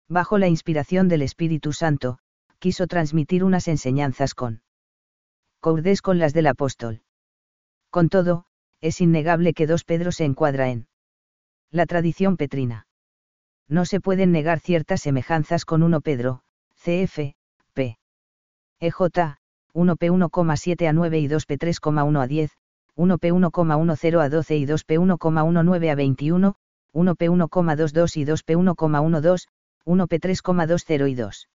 bajo 0.08 0.38
la 0.38 0.48
inspiración 0.48 1.08
del 1.08 1.22
Espíritu 1.22 1.72
Santo, 1.72 2.18
quiso 2.58 2.86
transmitir 2.86 3.44
unas 3.44 3.68
enseñanzas 3.68 4.34
con 4.34 4.62
Courdes 5.60 6.02
con 6.02 6.18
las 6.18 6.34
del 6.34 6.46
apóstol. 6.46 7.02
Con 7.90 8.08
todo, 8.08 8.44
es 8.80 9.00
innegable 9.00 9.54
que 9.54 9.66
dos 9.66 9.82
Pedro 9.82 10.12
se 10.12 10.24
encuadra 10.24 10.70
en 10.70 10.86
la 11.70 11.84
tradición 11.86 12.36
petrina. 12.36 12.86
No 13.66 13.84
se 13.84 14.00
pueden 14.00 14.30
negar 14.30 14.60
ciertas 14.60 15.02
semejanzas 15.02 15.64
con 15.64 15.82
1 15.82 16.00
Pedro, 16.00 16.42
CF, 16.76 17.34
P. 17.74 17.98
EJ, 18.78 18.94
1P1,7 19.74 20.88
a 20.88 20.92
9 20.92 21.18
y 21.18 21.28
2P3,1 21.28 22.22
a 22.22 22.26
10, 22.26 22.52
1P1,10 22.96 24.20
a 24.20 24.28
12 24.28 24.56
y 24.56 24.66
2P1,19 24.66 25.90
a 25.90 25.94
21, 25.96 26.54
1P1,22 26.94 28.16
y 28.16 28.24
2P1,12, 28.24 29.48
1P3,20 29.84 31.10
y 31.10 31.14
2. 31.14 31.48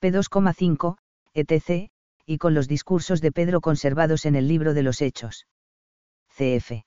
P2,5, 0.00 0.96
etc., 1.34 1.91
y 2.26 2.38
con 2.38 2.54
los 2.54 2.68
discursos 2.68 3.20
de 3.20 3.32
Pedro 3.32 3.60
conservados 3.60 4.26
en 4.26 4.36
el 4.36 4.48
libro 4.48 4.74
de 4.74 4.82
los 4.82 5.00
Hechos. 5.00 5.46
CF. 6.28 6.84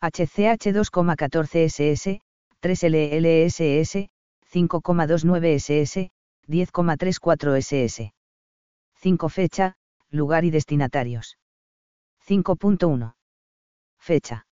HCH 0.00 0.72
2,14 0.72 1.64
SS, 1.64 2.20
3 2.60 2.82
LLSS, 2.82 4.08
5,29 4.52 5.54
SS, 5.54 6.10
10,34 6.48 7.56
SS. 7.56 8.12
5 8.94 9.28
Fecha, 9.28 9.74
lugar 10.10 10.44
y 10.44 10.50
destinatarios. 10.50 11.38
5.1. 12.26 13.14
Fecha. 13.98 14.46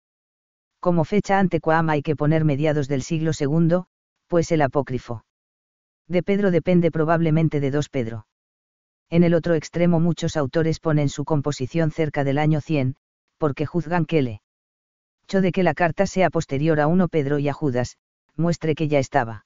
Como 0.79 1.03
fecha 1.03 1.39
ante 1.39 1.59
Coam 1.59 1.89
hay 1.89 2.01
que 2.01 2.15
poner 2.15 2.45
mediados 2.45 2.87
del 2.87 3.01
siglo 3.01 3.31
II, 3.37 3.83
pues 4.27 4.51
el 4.51 4.61
apócrifo. 4.61 5.25
De 6.07 6.21
Pedro 6.21 6.51
depende 6.51 6.91
probablemente 6.91 7.59
de 7.59 7.71
2 7.71 7.89
Pedro. 7.89 8.27
En 9.09 9.23
el 9.23 9.33
otro 9.33 9.53
extremo 9.53 9.99
muchos 9.99 10.35
autores 10.37 10.79
ponen 10.79 11.09
su 11.09 11.25
composición 11.25 11.91
cerca 11.91 12.23
del 12.23 12.37
año 12.37 12.61
100, 12.61 12.95
porque 13.37 13.65
juzgan 13.65 14.05
que 14.05 14.21
le 14.21 14.41
hecho 15.23 15.41
de 15.41 15.51
que 15.51 15.63
la 15.63 15.73
carta 15.73 16.05
sea 16.05 16.29
posterior 16.29 16.79
a 16.79 16.87
1 16.87 17.07
Pedro 17.07 17.39
y 17.39 17.49
a 17.49 17.53
Judas, 17.53 17.97
muestre 18.35 18.75
que 18.75 18.87
ya 18.87 18.99
estaba 18.99 19.45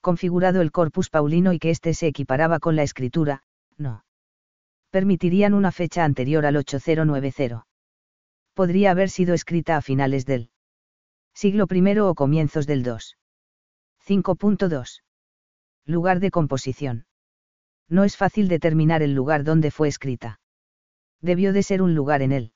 configurado 0.00 0.60
el 0.60 0.72
corpus 0.72 1.10
paulino 1.10 1.52
y 1.52 1.58
que 1.58 1.70
éste 1.70 1.92
se 1.92 2.06
equiparaba 2.06 2.60
con 2.60 2.76
la 2.76 2.82
escritura, 2.82 3.42
no. 3.76 4.04
Permitirían 4.90 5.52
una 5.52 5.72
fecha 5.72 6.04
anterior 6.04 6.46
al 6.46 6.56
8090. 6.56 7.66
Podría 8.54 8.92
haber 8.92 9.10
sido 9.10 9.34
escrita 9.34 9.76
a 9.76 9.82
finales 9.82 10.24
del 10.24 10.50
siglo 11.34 11.66
I 11.68 11.98
o 11.98 12.14
comienzos 12.14 12.66
del 12.66 12.82
2. 12.82 13.18
5.2. 14.06 15.02
Lugar 15.84 16.20
de 16.20 16.30
composición. 16.30 17.06
No 17.88 18.04
es 18.04 18.16
fácil 18.16 18.48
determinar 18.48 19.02
el 19.02 19.14
lugar 19.14 19.44
donde 19.44 19.70
fue 19.70 19.88
escrita. 19.88 20.40
Debió 21.20 21.52
de 21.52 21.62
ser 21.62 21.82
un 21.82 21.94
lugar 21.94 22.22
en 22.22 22.32
él. 22.32 22.52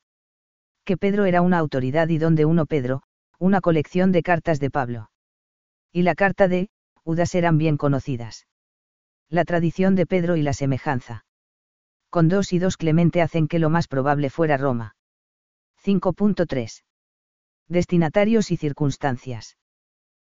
Que 0.84 0.96
Pedro 0.96 1.24
era 1.24 1.42
una 1.42 1.58
autoridad 1.58 2.08
y 2.08 2.18
donde 2.18 2.44
uno 2.44 2.66
Pedro, 2.66 3.02
una 3.38 3.60
colección 3.60 4.12
de 4.12 4.22
cartas 4.22 4.60
de 4.60 4.70
Pablo. 4.70 5.10
Y 5.92 6.02
la 6.02 6.14
carta 6.14 6.48
de, 6.48 6.68
Udas 7.04 7.34
eran 7.34 7.58
bien 7.58 7.76
conocidas. 7.76 8.46
La 9.28 9.44
tradición 9.44 9.94
de 9.94 10.06
Pedro 10.06 10.36
y 10.36 10.42
la 10.42 10.52
semejanza. 10.52 11.24
Con 12.10 12.28
dos 12.28 12.52
y 12.52 12.58
dos 12.58 12.76
Clemente 12.76 13.22
hacen 13.22 13.48
que 13.48 13.58
lo 13.58 13.70
más 13.70 13.88
probable 13.88 14.30
fuera 14.30 14.56
Roma. 14.56 14.96
5.3. 15.84 16.82
Destinatarios 17.68 18.50
y 18.50 18.56
circunstancias. 18.56 19.56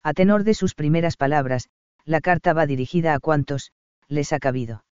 A 0.02 0.14
tenor 0.14 0.44
de 0.44 0.54
sus 0.54 0.74
primeras 0.74 1.16
palabras, 1.16 1.68
la 2.04 2.20
carta 2.20 2.52
va 2.52 2.66
dirigida 2.66 3.14
a 3.14 3.20
cuantos, 3.20 3.72
les 4.08 4.32
ha 4.32 4.38
cabido. 4.38 4.84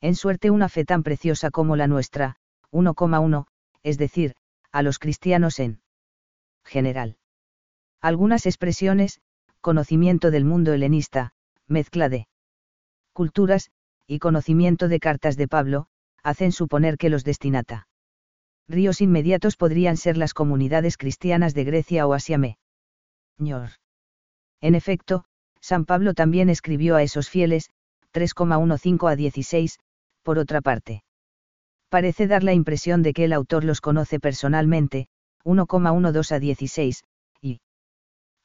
En 0.00 0.14
suerte 0.14 0.50
una 0.50 0.68
fe 0.68 0.84
tan 0.84 1.02
preciosa 1.02 1.50
como 1.50 1.76
la 1.76 1.86
nuestra, 1.86 2.36
1,1, 2.70 3.46
es 3.82 3.98
decir, 3.98 4.34
a 4.70 4.82
los 4.82 4.98
cristianos 4.98 5.58
en 5.58 5.80
general. 6.64 7.16
Algunas 8.00 8.46
expresiones, 8.46 9.20
conocimiento 9.60 10.30
del 10.30 10.44
mundo 10.44 10.72
helenista, 10.72 11.32
mezcla 11.66 12.08
de 12.08 12.28
culturas, 13.12 13.70
y 14.06 14.20
conocimiento 14.20 14.88
de 14.88 15.00
cartas 15.00 15.36
de 15.36 15.48
Pablo, 15.48 15.88
hacen 16.22 16.52
suponer 16.52 16.96
que 16.96 17.10
los 17.10 17.24
destinata. 17.24 17.88
Ríos 18.68 19.00
inmediatos 19.00 19.56
podrían 19.56 19.96
ser 19.96 20.16
las 20.16 20.34
comunidades 20.34 20.96
cristianas 20.96 21.54
de 21.54 21.64
Grecia 21.64 22.06
o 22.06 22.14
Asia 22.14 22.38
Menor. 22.38 23.70
En 24.60 24.74
efecto, 24.74 25.24
San 25.60 25.84
Pablo 25.84 26.14
también 26.14 26.48
escribió 26.50 26.96
a 26.96 27.02
esos 27.02 27.28
fieles, 27.28 27.70
3,15 28.18 29.10
a 29.10 29.16
16, 29.16 29.78
por 30.22 30.38
otra 30.38 30.60
parte. 30.60 31.04
Parece 31.88 32.26
dar 32.26 32.42
la 32.42 32.52
impresión 32.52 33.02
de 33.02 33.12
que 33.12 33.24
el 33.24 33.32
autor 33.32 33.64
los 33.64 33.80
conoce 33.80 34.18
personalmente, 34.18 35.06
1,12 35.44 36.32
a 36.32 36.38
16, 36.38 37.04
y 37.40 37.60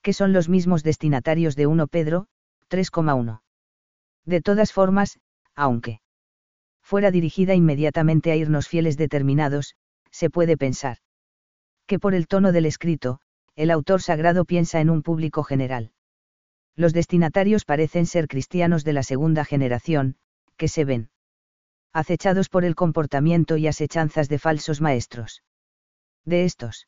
que 0.02 0.14
son 0.14 0.32
los 0.32 0.48
mismos 0.48 0.84
destinatarios 0.84 1.56
de 1.56 1.66
1 1.66 1.88
Pedro, 1.88 2.28
3,1. 2.70 3.42
De 4.26 4.42
todas 4.42 4.72
formas, 4.72 5.20
aunque 5.56 6.00
fuera 6.82 7.10
dirigida 7.10 7.56
inmediatamente 7.56 8.32
a 8.32 8.36
irnos 8.36 8.68
fieles 8.68 8.96
determinados, 8.96 9.76
se 10.12 10.30
puede 10.30 10.56
pensar 10.56 10.98
que 11.88 12.00
por 12.00 12.14
el 12.14 12.28
tono 12.28 12.52
del 12.52 12.66
escrito, 12.66 13.20
el 13.56 13.72
autor 13.72 14.02
sagrado 14.02 14.46
piensa 14.46 14.80
en 14.80 14.90
un 14.90 15.02
público 15.02 15.44
general 15.44 15.92
los 16.76 16.94
destinatarios 16.94 17.66
parecen 17.66 18.06
ser 18.06 18.28
cristianos 18.28 18.84
de 18.84 18.94
la 18.94 19.04
segunda 19.04 19.46
generación, 19.46 20.18
que 20.58 20.68
se 20.68 20.86
ven 20.86 21.10
acechados 21.94 22.50
por 22.50 22.66
el 22.66 22.74
comportamiento 22.74 23.56
y 23.58 23.68
asechanzas 23.68 24.28
de 24.28 24.40
falsos 24.40 24.82
maestros. 24.82 25.44
De 26.26 26.44
estos. 26.44 26.88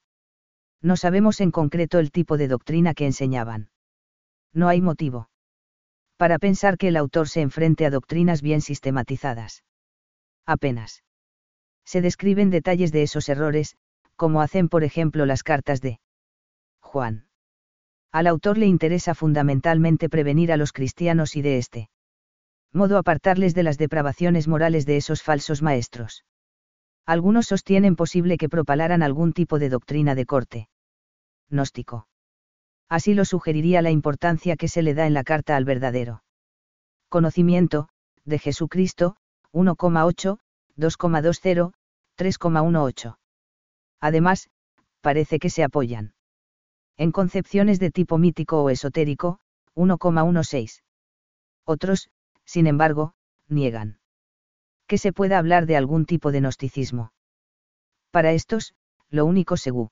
No 0.81 0.97
sabemos 0.97 1.41
en 1.41 1.51
concreto 1.51 1.99
el 1.99 2.11
tipo 2.11 2.37
de 2.37 2.47
doctrina 2.47 2.95
que 2.95 3.05
enseñaban. 3.05 3.69
No 4.51 4.67
hay 4.67 4.81
motivo. 4.81 5.29
Para 6.17 6.39
pensar 6.39 6.77
que 6.77 6.87
el 6.87 6.97
autor 6.97 7.29
se 7.29 7.41
enfrente 7.41 7.85
a 7.85 7.91
doctrinas 7.91 8.41
bien 8.41 8.61
sistematizadas. 8.61 9.63
Apenas. 10.45 11.03
Se 11.83 12.01
describen 12.01 12.49
detalles 12.49 12.91
de 12.91 13.03
esos 13.03 13.29
errores, 13.29 13.75
como 14.15 14.41
hacen 14.41 14.69
por 14.69 14.83
ejemplo 14.83 15.25
las 15.25 15.43
cartas 15.43 15.81
de 15.81 15.99
Juan. 16.79 17.27
Al 18.15 18.27
autor 18.27 18.57
le 18.57 18.65
interesa 18.65 19.13
fundamentalmente 19.13 20.07
prevenir 20.07 20.53
a 20.53 20.55
los 20.55 20.71
cristianos 20.71 21.35
y 21.35 21.41
de 21.41 21.57
este 21.57 21.89
modo 22.71 22.97
apartarles 22.97 23.53
de 23.53 23.63
las 23.63 23.77
depravaciones 23.77 24.47
morales 24.47 24.85
de 24.85 24.95
esos 24.95 25.21
falsos 25.21 25.61
maestros. 25.61 26.23
Algunos 27.05 27.47
sostienen 27.47 27.97
posible 27.97 28.37
que 28.37 28.47
propalaran 28.47 29.03
algún 29.03 29.33
tipo 29.33 29.59
de 29.59 29.67
doctrina 29.67 30.15
de 30.15 30.25
corte. 30.25 30.69
Gnóstico. 31.49 32.07
Así 32.87 33.15
lo 33.15 33.25
sugeriría 33.25 33.81
la 33.81 33.91
importancia 33.91 34.55
que 34.55 34.69
se 34.69 34.81
le 34.81 34.93
da 34.93 35.07
en 35.07 35.13
la 35.13 35.25
carta 35.25 35.57
al 35.57 35.65
verdadero 35.65 36.23
conocimiento, 37.09 37.89
de 38.23 38.39
Jesucristo, 38.39 39.17
1,8, 39.51 40.39
2,20, 40.77 41.73
3,18. 42.17 43.17
Además, 43.99 44.49
parece 45.01 45.37
que 45.37 45.49
se 45.49 45.65
apoyan 45.65 46.14
en 46.97 47.11
concepciones 47.11 47.79
de 47.79 47.91
tipo 47.91 48.17
mítico 48.17 48.63
o 48.63 48.69
esotérico, 48.69 49.39
1,16. 49.75 50.81
Otros, 51.65 52.09
sin 52.45 52.67
embargo, 52.67 53.13
niegan 53.47 53.99
que 54.87 54.97
se 54.97 55.11
pueda 55.11 55.39
hablar 55.39 55.65
de 55.65 55.77
algún 55.77 56.05
tipo 56.05 56.31
de 56.31 56.41
gnosticismo. 56.41 57.11
Para 58.11 58.33
estos, 58.33 58.75
lo 59.09 59.25
único 59.25 59.57
seguro 59.57 59.91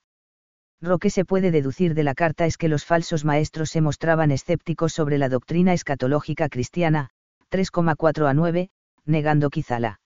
que 0.99 1.09
se 1.09 1.25
puede 1.25 1.49
deducir 1.49 1.93
de 1.95 2.03
la 2.03 2.13
carta 2.13 2.45
es 2.45 2.57
que 2.57 2.67
los 2.67 2.85
falsos 2.85 3.25
maestros 3.25 3.69
se 3.69 3.81
mostraban 3.81 4.31
escépticos 4.31 4.93
sobre 4.93 5.17
la 5.17 5.29
doctrina 5.29 5.73
escatológica 5.73 6.49
cristiana, 6.49 7.09
3,4 7.49 8.29
a 8.29 8.33
9, 8.33 8.69
negando 9.05 9.49
quizá 9.49 9.79
la 9.79 9.99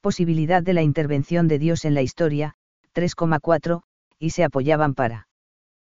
posibilidad 0.00 0.62
de 0.62 0.72
la 0.72 0.82
intervención 0.82 1.48
de 1.48 1.58
Dios 1.58 1.84
en 1.84 1.94
la 1.94 2.02
historia, 2.02 2.54
3,4, 2.94 3.82
y 4.18 4.30
se 4.30 4.44
apoyaban 4.44 4.94
para 4.94 5.27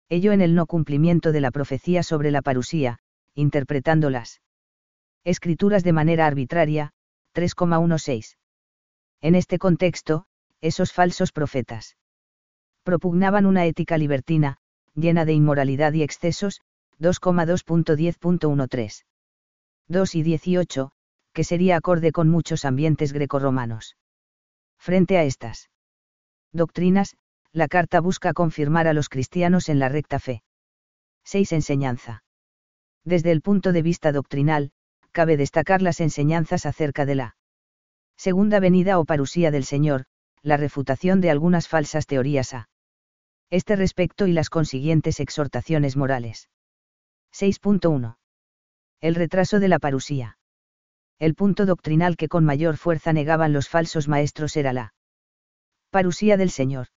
ello 0.08 0.32
en 0.32 0.40
el 0.40 0.54
no 0.54 0.66
cumplimiento 0.66 1.32
de 1.32 1.40
la 1.40 1.50
profecía 1.50 2.02
sobre 2.02 2.30
la 2.30 2.42
parusía, 2.42 2.98
interpretando 3.34 4.10
las 4.10 4.40
escrituras 5.24 5.84
de 5.84 5.92
manera 5.92 6.26
arbitraria, 6.26 6.92
3,16. 7.34 8.36
En 9.20 9.34
este 9.34 9.58
contexto, 9.58 10.24
esos 10.60 10.92
falsos 10.92 11.32
profetas 11.32 11.96
propugnaban 12.82 13.44
una 13.44 13.66
ética 13.66 13.98
libertina, 13.98 14.56
llena 14.94 15.24
de 15.24 15.34
inmoralidad 15.34 15.92
y 15.92 16.02
excesos, 16.02 16.62
2,2.10.13. 17.00 19.04
2 19.88 20.14
y 20.14 20.22
18, 20.22 20.90
que 21.32 21.44
sería 21.44 21.76
acorde 21.76 22.12
con 22.12 22.28
muchos 22.28 22.64
ambientes 22.64 23.12
grecorromanos. 23.12 23.96
Frente 24.78 25.18
a 25.18 25.24
estas 25.24 25.68
doctrinas, 26.52 27.16
la 27.52 27.68
carta 27.68 28.00
busca 28.00 28.32
confirmar 28.32 28.86
a 28.86 28.92
los 28.92 29.08
cristianos 29.08 29.68
en 29.68 29.78
la 29.78 29.88
recta 29.88 30.18
fe. 30.18 30.42
6. 31.24 31.52
Enseñanza. 31.52 32.22
Desde 33.04 33.32
el 33.32 33.42
punto 33.42 33.72
de 33.72 33.82
vista 33.82 34.12
doctrinal, 34.12 34.72
cabe 35.12 35.36
destacar 35.36 35.82
las 35.82 36.00
enseñanzas 36.00 36.66
acerca 36.66 37.06
de 37.06 37.14
la 37.14 37.36
segunda 38.16 38.60
venida 38.60 38.98
o 38.98 39.04
parusía 39.04 39.50
del 39.50 39.64
Señor, 39.64 40.04
la 40.42 40.56
refutación 40.56 41.20
de 41.20 41.30
algunas 41.30 41.68
falsas 41.68 42.06
teorías 42.06 42.54
a 42.54 42.68
este 43.50 43.76
respecto 43.76 44.26
y 44.26 44.32
las 44.32 44.50
consiguientes 44.50 45.20
exhortaciones 45.20 45.96
morales. 45.96 46.50
6.1. 47.32 48.16
El 49.00 49.14
retraso 49.14 49.58
de 49.60 49.68
la 49.68 49.78
parusía. 49.78 50.38
El 51.18 51.34
punto 51.34 51.66
doctrinal 51.66 52.16
que 52.16 52.28
con 52.28 52.44
mayor 52.44 52.76
fuerza 52.76 53.12
negaban 53.12 53.52
los 53.52 53.68
falsos 53.68 54.06
maestros 54.06 54.56
era 54.56 54.72
la 54.72 54.92
parusía 55.90 56.36
del 56.36 56.50
Señor. 56.50 56.88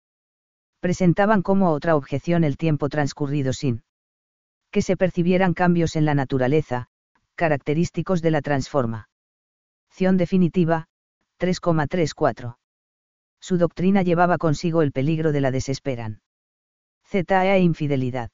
Presentaban 0.82 1.44
como 1.44 1.72
otra 1.72 1.96
objeción 1.96 2.44
el 2.44 2.58
tiempo 2.58 2.90
transcurrido 2.90 3.54
sin 3.54 3.84
que 4.72 4.82
se 4.82 4.98
percibieran 4.98 5.54
cambios 5.54 5.96
en 5.96 6.06
la 6.06 6.16
naturaleza, 6.16 6.88
característicos 7.36 8.22
de 8.22 8.32
la 8.32 8.42
transforma. 8.42 9.10
definitiva, 9.98 10.88
3,34. 11.40 12.58
Su 13.40 13.58
doctrina 13.58 14.02
llevaba 14.02 14.38
consigo 14.38 14.82
el 14.82 14.92
peligro 14.92 15.32
de 15.32 15.42
la 15.42 15.52
desesperan. 15.52 16.22
Z 17.06 17.46
e 17.46 17.60
infidelidad. 17.60 18.32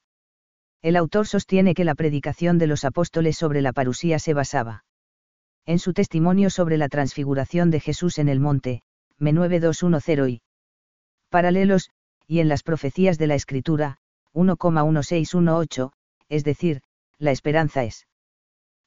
El 0.80 0.96
autor 0.96 1.26
sostiene 1.26 1.74
que 1.74 1.84
la 1.84 1.94
predicación 1.94 2.56
de 2.58 2.66
los 2.66 2.84
apóstoles 2.84 3.36
sobre 3.36 3.60
la 3.60 3.72
parusía 3.72 4.18
se 4.18 4.32
basaba 4.32 4.84
en 5.66 5.78
su 5.78 5.92
testimonio 5.92 6.48
sobre 6.48 6.78
la 6.78 6.88
transfiguración 6.88 7.70
de 7.70 7.80
Jesús 7.80 8.18
en 8.18 8.30
el 8.30 8.40
monte, 8.40 8.80
M9210 9.20 10.30
y 10.30 10.42
paralelos, 11.28 11.90
y 12.28 12.40
en 12.40 12.48
las 12.48 12.62
profecías 12.62 13.18
de 13.18 13.26
la 13.26 13.34
Escritura, 13.34 13.96
1,1618, 14.34 15.90
es 16.28 16.44
decir, 16.44 16.82
la 17.18 17.32
esperanza 17.32 17.82
es 17.82 18.06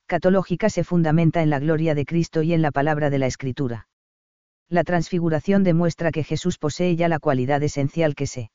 catológica 0.06 0.70
se 0.70 0.84
fundamenta 0.84 1.42
en 1.42 1.50
la 1.50 1.60
gloria 1.60 1.96
de 1.96 2.06
Cristo 2.06 2.44
y 2.44 2.54
en 2.54 2.62
la 2.62 2.72
palabra 2.72 3.10
de 3.10 3.18
la 3.18 3.28
Escritura. 3.28 3.88
La 4.68 4.84
transfiguración 4.84 5.64
demuestra 5.64 6.12
que 6.12 6.26
Jesús 6.26 6.58
posee 6.58 6.96
ya 6.98 7.08
la 7.08 7.20
cualidad 7.20 7.64
esencial 7.64 8.14
que 8.14 8.28
se 8.28 8.52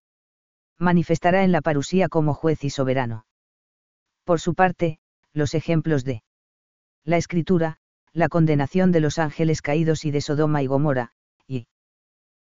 manifestará 0.78 1.44
en 1.44 1.52
la 1.52 1.62
parusía 1.62 2.08
como 2.08 2.34
juez 2.34 2.62
y 2.62 2.70
soberano. 2.70 3.24
Por 4.24 4.38
su 4.38 4.54
parte, 4.54 4.98
los 5.32 5.54
ejemplos 5.54 6.04
de 6.04 6.22
la 7.04 7.16
escritura, 7.16 7.78
la 8.12 8.28
condenación 8.28 8.92
de 8.92 9.00
los 9.00 9.18
ángeles 9.18 9.62
caídos 9.62 10.04
y 10.04 10.10
de 10.10 10.20
Sodoma 10.20 10.62
y 10.62 10.66
Gomorra, 10.66 11.12
y 11.46 11.68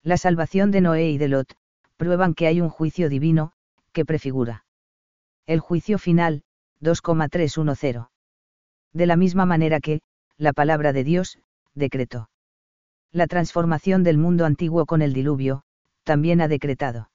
la 0.03 0.17
salvación 0.17 0.71
de 0.71 0.81
Noé 0.83 1.11
y 1.11 1.19
de 1.19 1.29
Lot, 1.29 1.57
prueban 2.01 2.33
que 2.33 2.47
hay 2.47 2.63
un 2.63 2.71
juicio 2.71 3.11
divino, 3.11 3.53
que 3.93 4.07
prefigura 4.07 4.65
el 5.45 5.61
juicio 5.61 5.99
final, 5.99 6.45
2,310. 6.81 8.07
De 8.95 9.07
la 9.07 9.17
misma 9.17 9.45
manera 9.45 9.81
que, 9.81 10.01
la 10.39 10.55
palabra 10.55 10.95
de 10.95 11.05
Dios, 11.05 11.39
decretó 11.75 12.31
la 13.13 13.27
transformación 13.27 14.03
del 14.03 14.17
mundo 14.17 14.47
antiguo 14.47 14.87
con 14.87 15.03
el 15.03 15.13
diluvio, 15.13 15.65
también 16.03 16.41
ha 16.41 16.49
decretado 16.49 17.11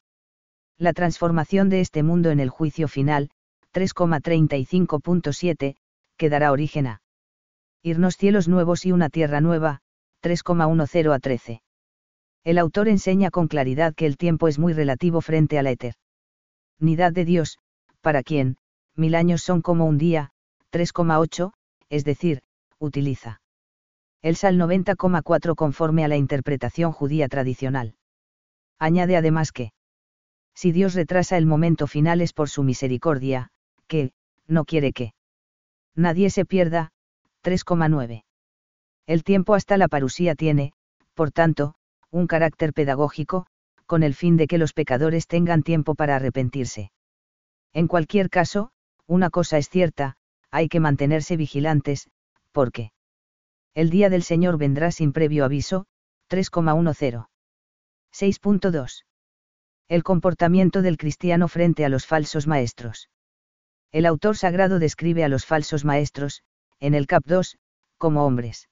la 0.77 0.93
transformación 0.93 1.69
de 1.69 1.81
este 1.81 2.03
mundo 2.03 2.29
en 2.29 2.39
el 2.39 2.51
juicio 2.51 2.87
final, 2.87 3.31
3,35.7, 3.73 5.77
que 6.15 6.29
dará 6.29 6.51
origen 6.51 6.85
a 6.85 7.01
irnos 7.81 8.17
cielos 8.17 8.47
nuevos 8.47 8.85
y 8.85 8.91
una 8.91 9.09
tierra 9.09 9.41
nueva, 9.41 9.81
3,10 10.21 11.11
a 11.11 11.17
13. 11.17 11.63
El 12.45 12.59
autor 12.59 12.87
enseña 12.87 13.31
con 13.31 13.47
claridad 13.47 13.95
que 13.95 14.05
el 14.05 14.17
tiempo 14.17 14.47
es 14.47 14.59
muy 14.59 14.71
relativo 14.71 15.19
frente 15.19 15.57
a 15.57 15.63
la 15.63 15.71
eternidad 15.71 17.11
de 17.11 17.25
Dios, 17.25 17.57
para 18.01 18.21
quien, 18.21 18.57
mil 18.95 19.15
años 19.15 19.41
son 19.41 19.61
como 19.61 19.85
un 19.85 19.97
día, 19.97 20.29
3,8, 20.71 21.53
es 21.89 22.05
decir, 22.05 22.43
utiliza 22.79 23.41
el 24.21 24.35
Sal 24.35 24.57
90,4 24.57 25.55
conforme 25.55 26.03
a 26.03 26.07
la 26.07 26.17
interpretación 26.17 26.91
judía 26.91 27.27
tradicional. 27.27 27.95
Añade 28.79 29.17
además 29.17 29.51
que, 29.51 29.71
si 30.55 30.71
Dios 30.71 30.95
retrasa 30.95 31.37
el 31.37 31.45
momento 31.45 31.85
final 31.85 32.21
es 32.21 32.33
por 32.33 32.49
su 32.49 32.63
misericordia, 32.63 33.49
que, 33.87 34.13
no 34.47 34.65
quiere 34.65 34.93
que 34.93 35.13
nadie 35.95 36.31
se 36.31 36.43
pierda, 36.45 36.91
3,9. 37.43 38.23
El 39.05 39.23
tiempo 39.23 39.53
hasta 39.53 39.77
la 39.77 39.87
parusía 39.87 40.33
tiene, 40.33 40.73
por 41.13 41.31
tanto, 41.31 41.75
un 42.15 42.27
carácter 42.27 42.71
pedagógico, 42.71 43.45
con 43.85 44.01
el 44.01 44.15
fin 44.15 44.37
de 44.37 44.47
que 44.47 44.57
los 44.57 44.71
pecadores 44.71 45.27
tengan 45.27 45.63
tiempo 45.63 45.95
para 45.95 46.15
arrepentirse. 46.15 46.91
En 47.73 47.87
cualquier 47.87 48.29
caso, 48.29 48.71
una 49.05 49.29
cosa 49.29 49.57
es 49.57 49.67
cierta, 49.69 50.15
hay 50.49 50.69
que 50.69 50.79
mantenerse 50.79 51.35
vigilantes, 51.35 52.07
porque 52.53 52.93
el 53.73 53.89
día 53.89 54.09
del 54.09 54.23
Señor 54.23 54.57
vendrá 54.57 54.91
sin 54.91 55.11
previo 55.11 55.43
aviso, 55.43 55.87
3,10. 56.29 57.27
6.2 58.13 59.03
el 59.87 60.03
comportamiento 60.03 60.81
del 60.81 60.97
cristiano 60.97 61.47
frente 61.47 61.85
a 61.85 61.89
los 61.89 62.07
falsos 62.07 62.47
maestros. 62.47 63.09
El 63.91 64.07
autor 64.07 64.35
sagrado 64.35 64.79
describe 64.79 65.23
a 65.23 65.29
los 65.29 65.45
falsos 65.45 65.85
maestros, 65.85 66.41
en 66.79 66.95
el 66.95 67.05
cap 67.05 67.23
2, 67.25 67.57
como 67.97 68.25
hombres 68.25 68.67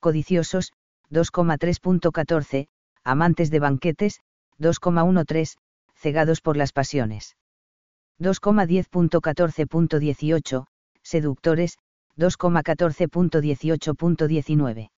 codiciosos, 0.00 0.72
2,3.14, 1.10 2.68
amantes 3.04 3.50
de 3.50 3.58
banquetes, 3.58 4.20
2,13, 4.58 5.58
cegados 5.94 6.40
por 6.40 6.56
las 6.56 6.72
pasiones. 6.72 7.36
2,10.14.18, 8.20 10.66
seductores, 11.02 11.78
2,14.18.19. 12.16 14.90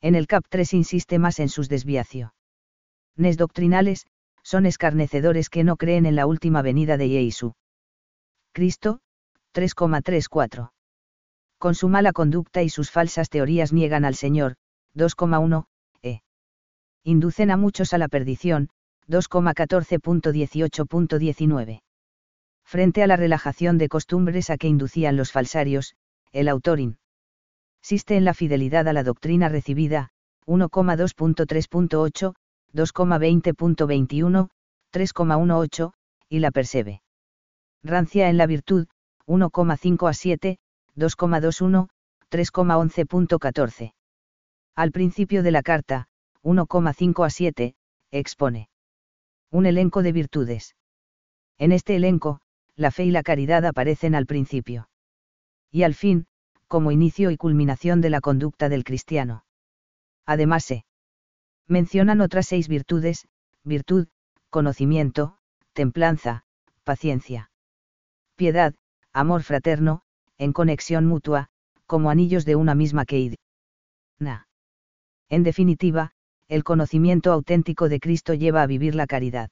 En 0.00 0.14
el 0.14 0.26
CAP 0.26 0.44
3 0.48 0.74
insiste 0.74 1.18
más 1.18 1.40
en 1.40 1.48
sus 1.48 1.68
desviaciones 1.68 2.30
doctrinales, 3.36 4.06
son 4.42 4.66
escarnecedores 4.66 5.48
que 5.50 5.64
no 5.64 5.76
creen 5.76 6.06
en 6.06 6.14
la 6.14 6.26
última 6.26 6.62
venida 6.62 6.96
de 6.96 7.08
Yeisu. 7.08 7.54
Cristo, 8.52 9.00
3,34. 9.54 10.70
Con 11.58 11.74
su 11.74 11.88
mala 11.88 12.12
conducta 12.12 12.62
y 12.62 12.68
sus 12.68 12.92
falsas 12.92 13.28
teorías 13.28 13.72
niegan 13.72 14.04
al 14.04 14.14
Señor, 14.14 14.54
2,1, 14.96 15.66
e. 16.02 16.20
Inducen 17.04 17.50
a 17.50 17.56
muchos 17.56 17.92
a 17.92 17.98
la 17.98 18.08
perdición, 18.08 18.70
2,14.18.19. 19.08 21.82
Frente 22.64 23.02
a 23.02 23.06
la 23.06 23.16
relajación 23.16 23.78
de 23.78 23.88
costumbres 23.88 24.50
a 24.50 24.56
que 24.56 24.68
inducían 24.68 25.16
los 25.16 25.30
falsarios, 25.30 25.94
el 26.32 26.48
autor 26.48 26.80
insiste 26.80 28.16
en 28.16 28.24
la 28.24 28.34
fidelidad 28.34 28.88
a 28.88 28.92
la 28.92 29.04
doctrina 29.04 29.48
recibida, 29.48 30.10
1,2.3.8, 30.46 32.34
2,20.21, 32.74 34.48
3,18, 34.92 35.92
y 36.28 36.40
la 36.40 36.50
percebe. 36.50 37.02
Rancia 37.82 38.28
en 38.28 38.36
la 38.36 38.46
virtud, 38.46 38.88
1,5 39.26 40.08
a 40.08 40.12
7, 40.12 40.58
2,21, 40.96 41.88
3,11.14. 42.30 43.95
Al 44.76 44.92
principio 44.92 45.42
de 45.42 45.50
la 45.50 45.62
carta, 45.62 46.06
1,5 46.42 47.24
a 47.24 47.30
7, 47.30 47.74
expone 48.10 48.68
un 49.50 49.64
elenco 49.64 50.02
de 50.02 50.12
virtudes. 50.12 50.76
En 51.56 51.72
este 51.72 51.96
elenco, 51.96 52.40
la 52.74 52.90
fe 52.90 53.06
y 53.06 53.10
la 53.10 53.22
caridad 53.22 53.64
aparecen 53.64 54.14
al 54.14 54.26
principio. 54.26 54.90
Y 55.70 55.84
al 55.84 55.94
fin, 55.94 56.26
como 56.68 56.90
inicio 56.90 57.30
y 57.30 57.38
culminación 57.38 58.02
de 58.02 58.10
la 58.10 58.20
conducta 58.20 58.68
del 58.68 58.84
cristiano. 58.84 59.44
Además 60.26 60.64
se 60.64 60.84
mencionan 61.66 62.20
otras 62.20 62.46
seis 62.46 62.68
virtudes, 62.68 63.28
virtud, 63.64 64.08
conocimiento, 64.50 65.38
templanza, 65.72 66.44
paciencia, 66.84 67.50
piedad, 68.34 68.74
amor 69.12 69.42
fraterno, 69.42 70.02
en 70.36 70.52
conexión 70.52 71.06
mutua, 71.06 71.48
como 71.86 72.10
anillos 72.10 72.44
de 72.44 72.56
una 72.56 72.74
misma 72.74 73.04
Na. 74.18 74.45
En 75.28 75.42
definitiva, 75.42 76.12
el 76.48 76.62
conocimiento 76.62 77.32
auténtico 77.32 77.88
de 77.88 78.00
Cristo 78.00 78.34
lleva 78.34 78.62
a 78.62 78.66
vivir 78.66 78.94
la 78.94 79.06
caridad. 79.06 79.50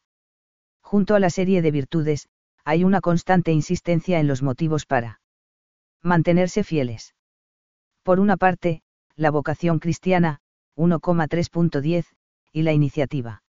Junto 0.80 1.14
a 1.14 1.20
la 1.20 1.30
serie 1.30 1.62
de 1.62 1.70
virtudes, 1.70 2.28
hay 2.64 2.84
una 2.84 3.00
constante 3.00 3.52
insistencia 3.52 4.20
en 4.20 4.28
los 4.28 4.42
motivos 4.42 4.86
para 4.86 5.20
mantenerse 6.02 6.64
fieles. 6.64 7.14
Por 8.02 8.20
una 8.20 8.36
parte, 8.36 8.82
la 9.16 9.30
vocación 9.30 9.78
cristiana, 9.78 10.40
1,3.10, 10.76 12.06
y 12.52 12.62
la 12.62 12.72
iniciativa 12.72 13.42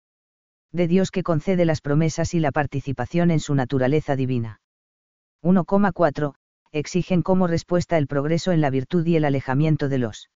de 0.71 0.89
Dios 0.89 1.11
que 1.11 1.23
concede 1.23 1.65
las 1.65 1.81
promesas 1.81 2.35
y 2.35 2.41
la 2.41 2.51
participación 2.51 3.31
en 3.31 3.41
su 3.41 3.55
naturaleza 3.55 4.17
divina. 4.17 4.61
1,4, 5.43 6.35
exigen 6.71 7.23
como 7.23 7.47
respuesta 7.47 7.99
el 7.99 8.07
progreso 8.07 8.53
en 8.53 8.63
la 8.63 8.71
virtud 8.71 9.05
y 9.07 9.17
el 9.17 9.25
alejamiento 9.25 9.89
de 9.89 9.99
los 9.99 10.31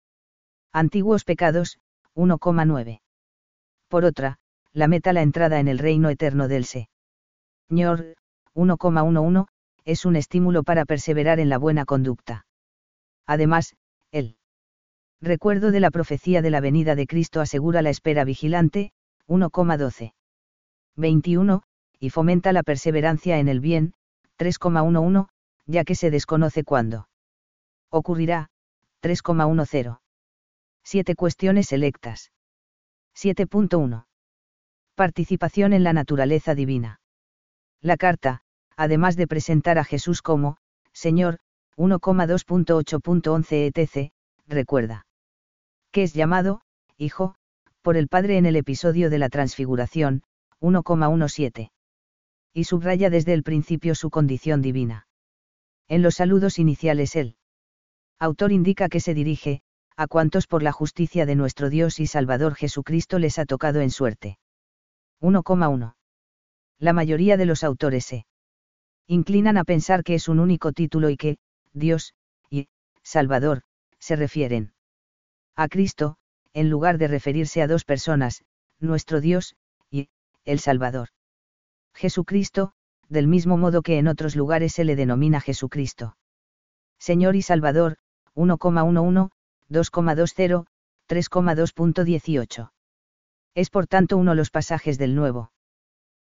antiguos 0.73 1.23
pecados, 1.23 1.77
1,9. 2.15 3.01
Por 3.87 4.05
otra, 4.05 4.39
la 4.73 4.87
meta 4.87 5.13
la 5.13 5.21
entrada 5.21 5.59
en 5.59 5.67
el 5.67 5.77
reino 5.77 6.09
eterno 6.09 6.47
del 6.47 6.65
Señor, 6.65 8.15
1,11, 8.55 9.45
es 9.85 10.05
un 10.05 10.15
estímulo 10.15 10.63
para 10.63 10.85
perseverar 10.85 11.39
en 11.39 11.49
la 11.49 11.59
buena 11.59 11.85
conducta. 11.85 12.45
Además, 13.27 13.75
el 14.11 14.37
recuerdo 15.21 15.71
de 15.71 15.79
la 15.79 15.91
profecía 15.91 16.41
de 16.41 16.49
la 16.49 16.59
venida 16.59 16.95
de 16.95 17.07
Cristo 17.07 17.39
asegura 17.39 17.81
la 17.81 17.89
espera 17.89 18.23
vigilante, 18.23 18.91
1,12. 19.27 20.13
21, 20.95 21.63
y 21.99 22.09
fomenta 22.09 22.51
la 22.51 22.63
perseverancia 22.63 23.39
en 23.39 23.47
el 23.47 23.59
bien, 23.59 23.93
3,11, 24.37 25.27
ya 25.65 25.83
que 25.83 25.95
se 25.95 26.11
desconoce 26.11 26.63
cuándo. 26.63 27.07
Ocurrirá, 27.89 28.49
3,10. 29.01 30.02
Siete 30.83 31.15
cuestiones 31.15 31.67
selectas. 31.67 32.31
7.1. 33.15 34.05
Participación 34.95 35.73
en 35.73 35.83
la 35.83 35.93
naturaleza 35.93 36.55
divina. 36.55 36.99
La 37.81 37.97
carta, 37.97 38.41
además 38.75 39.15
de 39.15 39.27
presentar 39.27 39.77
a 39.77 39.83
Jesús 39.83 40.21
como, 40.21 40.57
Señor, 40.91 41.39
1,2.8.11 41.77 43.71
etc., 43.73 44.11
recuerda. 44.47 45.05
Que 45.91 46.03
es 46.03 46.13
llamado, 46.13 46.61
Hijo, 46.97 47.35
por 47.81 47.97
el 47.97 48.07
Padre 48.07 48.37
en 48.37 48.45
el 48.45 48.55
episodio 48.55 49.09
de 49.09 49.19
la 49.19 49.29
Transfiguración, 49.29 50.23
1,17. 50.61 51.71
Y 52.53 52.63
subraya 52.65 53.09
desde 53.09 53.33
el 53.33 53.43
principio 53.43 53.95
su 53.95 54.09
condición 54.09 54.61
divina. 54.61 55.07
En 55.87 56.01
los 56.01 56.15
saludos 56.15 56.59
iniciales 56.59 57.15
el 57.15 57.35
autor 58.19 58.51
indica 58.51 58.89
que 58.89 58.99
se 58.99 59.13
dirige, 59.13 59.63
a 59.95 60.07
cuantos 60.07 60.47
por 60.47 60.63
la 60.63 60.71
justicia 60.71 61.25
de 61.25 61.35
nuestro 61.35 61.69
Dios 61.69 61.99
y 61.99 62.07
Salvador 62.07 62.55
Jesucristo 62.55 63.19
les 63.19 63.39
ha 63.39 63.45
tocado 63.45 63.81
en 63.81 63.91
suerte. 63.91 64.37
1,1. 65.21 65.95
La 66.79 66.93
mayoría 66.93 67.37
de 67.37 67.45
los 67.45 67.63
autores 67.63 68.05
se 68.05 68.25
inclinan 69.07 69.57
a 69.57 69.63
pensar 69.63 70.03
que 70.03 70.15
es 70.15 70.27
un 70.27 70.39
único 70.39 70.71
título 70.71 71.09
y 71.09 71.17
que, 71.17 71.37
Dios, 71.73 72.13
y, 72.49 72.67
Salvador, 73.03 73.61
se 73.99 74.15
refieren 74.15 74.73
a 75.55 75.67
Cristo, 75.67 76.17
en 76.53 76.69
lugar 76.69 76.97
de 76.97 77.07
referirse 77.07 77.61
a 77.61 77.67
dos 77.67 77.85
personas, 77.85 78.43
nuestro 78.79 79.21
Dios, 79.21 79.55
y, 79.89 80.09
el 80.45 80.59
Salvador. 80.59 81.09
Jesucristo, 81.93 82.73
del 83.07 83.27
mismo 83.27 83.57
modo 83.57 83.81
que 83.81 83.97
en 83.97 84.07
otros 84.07 84.35
lugares 84.35 84.73
se 84.73 84.83
le 84.83 84.95
denomina 84.95 85.39
Jesucristo. 85.39 86.17
Señor 86.97 87.35
y 87.35 87.41
Salvador, 87.41 87.97
1,11, 88.35 89.29
2,20, 89.73 90.65
3,2.18. 91.09 92.71
Es 93.55 93.69
por 93.69 93.87
tanto 93.87 94.17
uno 94.17 94.31
de 94.31 94.37
los 94.37 94.51
pasajes 94.51 94.97
del 94.97 95.15
Nuevo 95.15 95.51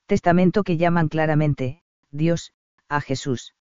Testamento 0.06 0.64
que 0.64 0.78
llaman 0.78 1.08
claramente, 1.08 1.82
Dios, 2.12 2.54
a 2.90 3.02
Jesús. 3.02 3.56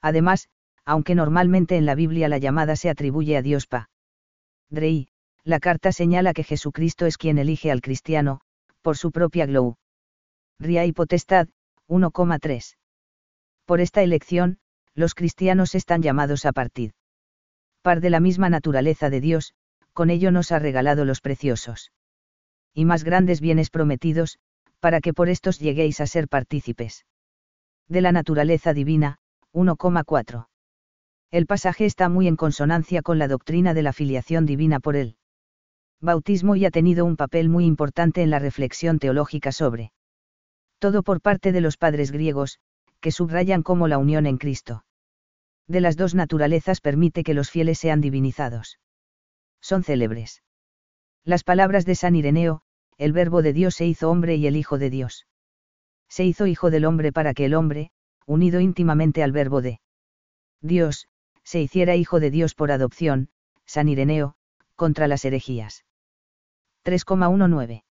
Además, 0.00 0.48
aunque 0.84 1.14
normalmente 1.14 1.76
en 1.76 1.84
la 1.84 1.94
Biblia 1.94 2.28
la 2.28 2.38
llamada 2.38 2.76
se 2.76 2.88
atribuye 2.88 3.36
a 3.36 3.42
Dios 3.42 3.66
Pa. 3.66 3.90
Drei, 4.70 5.08
la 5.44 5.60
carta 5.60 5.92
señala 5.92 6.32
que 6.32 6.44
Jesucristo 6.44 7.06
es 7.06 7.18
quien 7.18 7.38
elige 7.38 7.70
al 7.70 7.82
cristiano, 7.82 8.40
por 8.82 8.96
su 8.96 9.12
propia 9.12 9.46
glow. 9.46 9.76
Ria 10.58 10.86
y 10.86 10.92
potestad, 10.92 11.48
1,3. 11.88 12.76
Por 13.66 13.80
esta 13.80 14.02
elección, 14.02 14.58
los 14.94 15.14
cristianos 15.14 15.74
están 15.74 16.02
llamados 16.02 16.46
a 16.46 16.52
partir. 16.52 16.92
Par 17.86 18.00
de 18.00 18.10
la 18.10 18.18
misma 18.18 18.50
naturaleza 18.50 19.10
de 19.10 19.20
Dios, 19.20 19.54
con 19.92 20.10
ello 20.10 20.32
nos 20.32 20.50
ha 20.50 20.58
regalado 20.58 21.04
los 21.04 21.20
preciosos 21.20 21.92
y 22.74 22.84
más 22.84 23.04
grandes 23.04 23.40
bienes 23.40 23.70
prometidos, 23.70 24.40
para 24.80 25.00
que 25.00 25.14
por 25.14 25.28
estos 25.28 25.60
lleguéis 25.60 26.00
a 26.00 26.08
ser 26.08 26.26
partícipes. 26.26 27.06
De 27.86 28.00
la 28.00 28.10
naturaleza 28.10 28.74
divina, 28.74 29.18
1,4. 29.52 30.48
El 31.30 31.46
pasaje 31.46 31.84
está 31.84 32.08
muy 32.08 32.26
en 32.26 32.34
consonancia 32.34 33.02
con 33.02 33.20
la 33.20 33.28
doctrina 33.28 33.72
de 33.72 33.84
la 33.84 33.92
filiación 33.92 34.46
divina 34.46 34.80
por 34.80 34.96
él. 34.96 35.14
Bautismo 36.00 36.56
y 36.56 36.64
ha 36.64 36.72
tenido 36.72 37.04
un 37.04 37.16
papel 37.16 37.48
muy 37.48 37.66
importante 37.66 38.20
en 38.20 38.30
la 38.30 38.40
reflexión 38.40 38.98
teológica 38.98 39.52
sobre 39.52 39.92
todo 40.80 41.04
por 41.04 41.20
parte 41.20 41.52
de 41.52 41.60
los 41.60 41.76
padres 41.76 42.10
griegos, 42.10 42.58
que 42.98 43.12
subrayan 43.12 43.62
como 43.62 43.86
la 43.86 43.98
unión 43.98 44.26
en 44.26 44.38
Cristo. 44.38 44.85
De 45.68 45.80
las 45.80 45.96
dos 45.96 46.14
naturalezas 46.14 46.80
permite 46.80 47.24
que 47.24 47.34
los 47.34 47.50
fieles 47.50 47.78
sean 47.78 48.00
divinizados. 48.00 48.78
Son 49.60 49.82
célebres. 49.82 50.42
Las 51.24 51.42
palabras 51.42 51.84
de 51.84 51.96
San 51.96 52.14
Ireneo, 52.14 52.62
el 52.98 53.12
verbo 53.12 53.42
de 53.42 53.52
Dios 53.52 53.74
se 53.74 53.86
hizo 53.86 54.10
hombre 54.10 54.36
y 54.36 54.46
el 54.46 54.56
Hijo 54.56 54.78
de 54.78 54.90
Dios. 54.90 55.26
Se 56.08 56.24
hizo 56.24 56.46
Hijo 56.46 56.70
del 56.70 56.84
hombre 56.84 57.12
para 57.12 57.34
que 57.34 57.46
el 57.46 57.54
hombre, 57.54 57.90
unido 58.26 58.60
íntimamente 58.60 59.22
al 59.22 59.32
verbo 59.32 59.60
de 59.60 59.80
Dios, 60.60 61.08
se 61.42 61.60
hiciera 61.60 61.96
Hijo 61.96 62.20
de 62.20 62.30
Dios 62.30 62.54
por 62.54 62.70
adopción, 62.70 63.28
San 63.66 63.88
Ireneo, 63.88 64.36
contra 64.76 65.08
las 65.08 65.24
herejías. 65.24 65.84
3,19. 66.84 67.82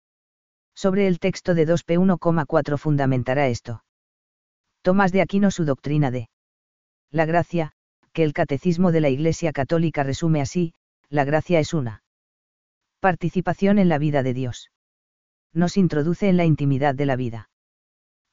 Sobre 0.74 1.08
el 1.08 1.20
texto 1.20 1.54
de 1.54 1.68
2p1,4 1.68 2.78
fundamentará 2.78 3.48
esto. 3.48 3.84
Tomás 4.82 5.12
de 5.12 5.22
Aquino 5.22 5.52
su 5.52 5.66
doctrina 5.66 6.12
de 6.12 6.30
la 7.12 7.26
gracia, 7.26 7.72
que 8.14 8.24
el 8.24 8.34
catecismo 8.34 8.92
de 8.92 9.02
la 9.02 9.10
Iglesia 9.10 9.52
Católica 9.52 10.04
resume 10.04 10.42
así, 10.42 10.74
la 11.10 11.24
gracia 11.24 11.60
es 11.60 11.74
una 11.74 12.04
participación 13.00 13.78
en 13.78 13.90
la 13.90 13.98
vida 13.98 14.24
de 14.24 14.34
Dios 14.34 14.72
nos 15.56 15.78
introduce 15.78 16.28
en 16.28 16.38
la 16.38 16.46
intimidad 16.46 16.94
de 16.94 17.06
la 17.06 17.16
vida. 17.16 17.50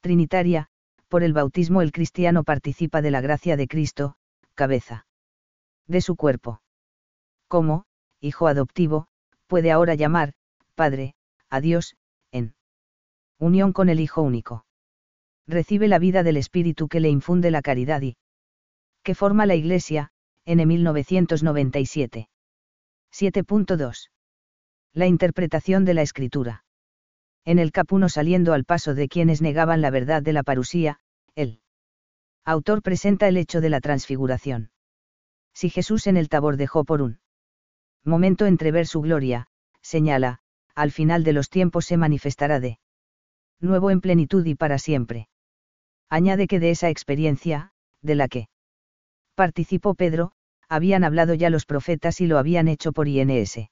Trinitaria, 0.01 0.67
por 1.07 1.23
el 1.23 1.31
bautismo 1.31 1.81
el 1.81 1.93
cristiano 1.93 2.43
participa 2.43 3.01
de 3.01 3.11
la 3.11 3.21
gracia 3.21 3.55
de 3.55 3.67
Cristo, 3.67 4.15
cabeza 4.55 5.07
de 5.87 6.01
su 6.01 6.15
cuerpo. 6.15 6.61
Como, 7.47 7.85
hijo 8.19 8.47
adoptivo, 8.47 9.07
puede 9.47 9.71
ahora 9.71 9.95
llamar, 9.95 10.33
Padre, 10.75 11.15
a 11.49 11.61
Dios, 11.61 11.95
en 12.31 12.55
unión 13.39 13.73
con 13.73 13.89
el 13.89 13.99
Hijo 13.99 14.21
único. 14.21 14.65
Recibe 15.47 15.87
la 15.87 15.99
vida 15.99 16.23
del 16.23 16.37
Espíritu 16.37 16.87
que 16.87 16.99
le 16.99 17.09
infunde 17.09 17.51
la 17.51 17.61
caridad 17.61 18.01
y 18.01 18.15
que 19.03 19.15
forma 19.15 19.45
la 19.45 19.55
Iglesia, 19.55 20.09
en 20.45 20.67
1997. 20.67 22.29
7.2. 23.11 24.09
La 24.93 25.07
interpretación 25.07 25.85
de 25.85 25.93
la 25.93 26.01
Escritura 26.01 26.63
en 27.45 27.59
el 27.59 27.71
capuno 27.71 28.09
saliendo 28.09 28.53
al 28.53 28.63
paso 28.63 28.93
de 28.93 29.07
quienes 29.07 29.41
negaban 29.41 29.81
la 29.81 29.89
verdad 29.89 30.21
de 30.21 30.33
la 30.33 30.43
parusía, 30.43 30.99
el 31.35 31.61
autor 32.45 32.81
presenta 32.81 33.27
el 33.27 33.37
hecho 33.37 33.61
de 33.61 33.69
la 33.69 33.81
transfiguración. 33.81 34.71
Si 35.53 35.69
Jesús 35.69 36.07
en 36.07 36.17
el 36.17 36.29
tabor 36.29 36.57
dejó 36.57 36.83
por 36.83 37.01
un 37.01 37.19
momento 38.03 38.45
entrever 38.45 38.87
su 38.87 39.01
gloria, 39.01 39.47
señala, 39.81 40.39
al 40.75 40.91
final 40.91 41.23
de 41.23 41.33
los 41.33 41.49
tiempos 41.49 41.85
se 41.85 41.97
manifestará 41.97 42.59
de 42.59 42.79
nuevo 43.59 43.91
en 43.91 44.01
plenitud 44.01 44.45
y 44.45 44.55
para 44.55 44.77
siempre. 44.77 45.27
Añade 46.09 46.47
que 46.47 46.59
de 46.59 46.71
esa 46.71 46.89
experiencia, 46.89 47.71
de 48.01 48.15
la 48.15 48.27
que 48.27 48.47
participó 49.35 49.95
Pedro, 49.95 50.31
habían 50.69 51.03
hablado 51.03 51.33
ya 51.33 51.49
los 51.49 51.65
profetas 51.65 52.21
y 52.21 52.27
lo 52.27 52.37
habían 52.37 52.67
hecho 52.67 52.91
por 52.91 53.07
INS. 53.07 53.69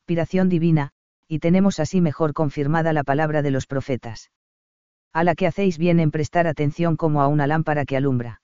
Inspiración 0.00 0.48
divina, 0.48 0.90
y 1.28 1.38
tenemos 1.38 1.80
así 1.80 2.00
mejor 2.00 2.32
confirmada 2.32 2.92
la 2.92 3.04
palabra 3.04 3.42
de 3.42 3.50
los 3.50 3.66
profetas. 3.66 4.30
A 5.12 5.24
la 5.24 5.34
que 5.34 5.46
hacéis 5.46 5.78
bien 5.78 6.00
en 6.00 6.10
prestar 6.10 6.46
atención 6.46 6.96
como 6.96 7.22
a 7.22 7.28
una 7.28 7.46
lámpara 7.46 7.84
que 7.84 7.96
alumbra. 7.96 8.42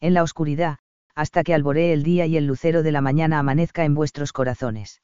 En 0.00 0.14
la 0.14 0.22
oscuridad, 0.22 0.78
hasta 1.14 1.42
que 1.42 1.54
alboree 1.54 1.92
el 1.92 2.02
día 2.02 2.26
y 2.26 2.36
el 2.36 2.46
lucero 2.46 2.82
de 2.82 2.92
la 2.92 3.00
mañana 3.00 3.38
amanezca 3.38 3.84
en 3.84 3.94
vuestros 3.94 4.32
corazones. 4.32 5.02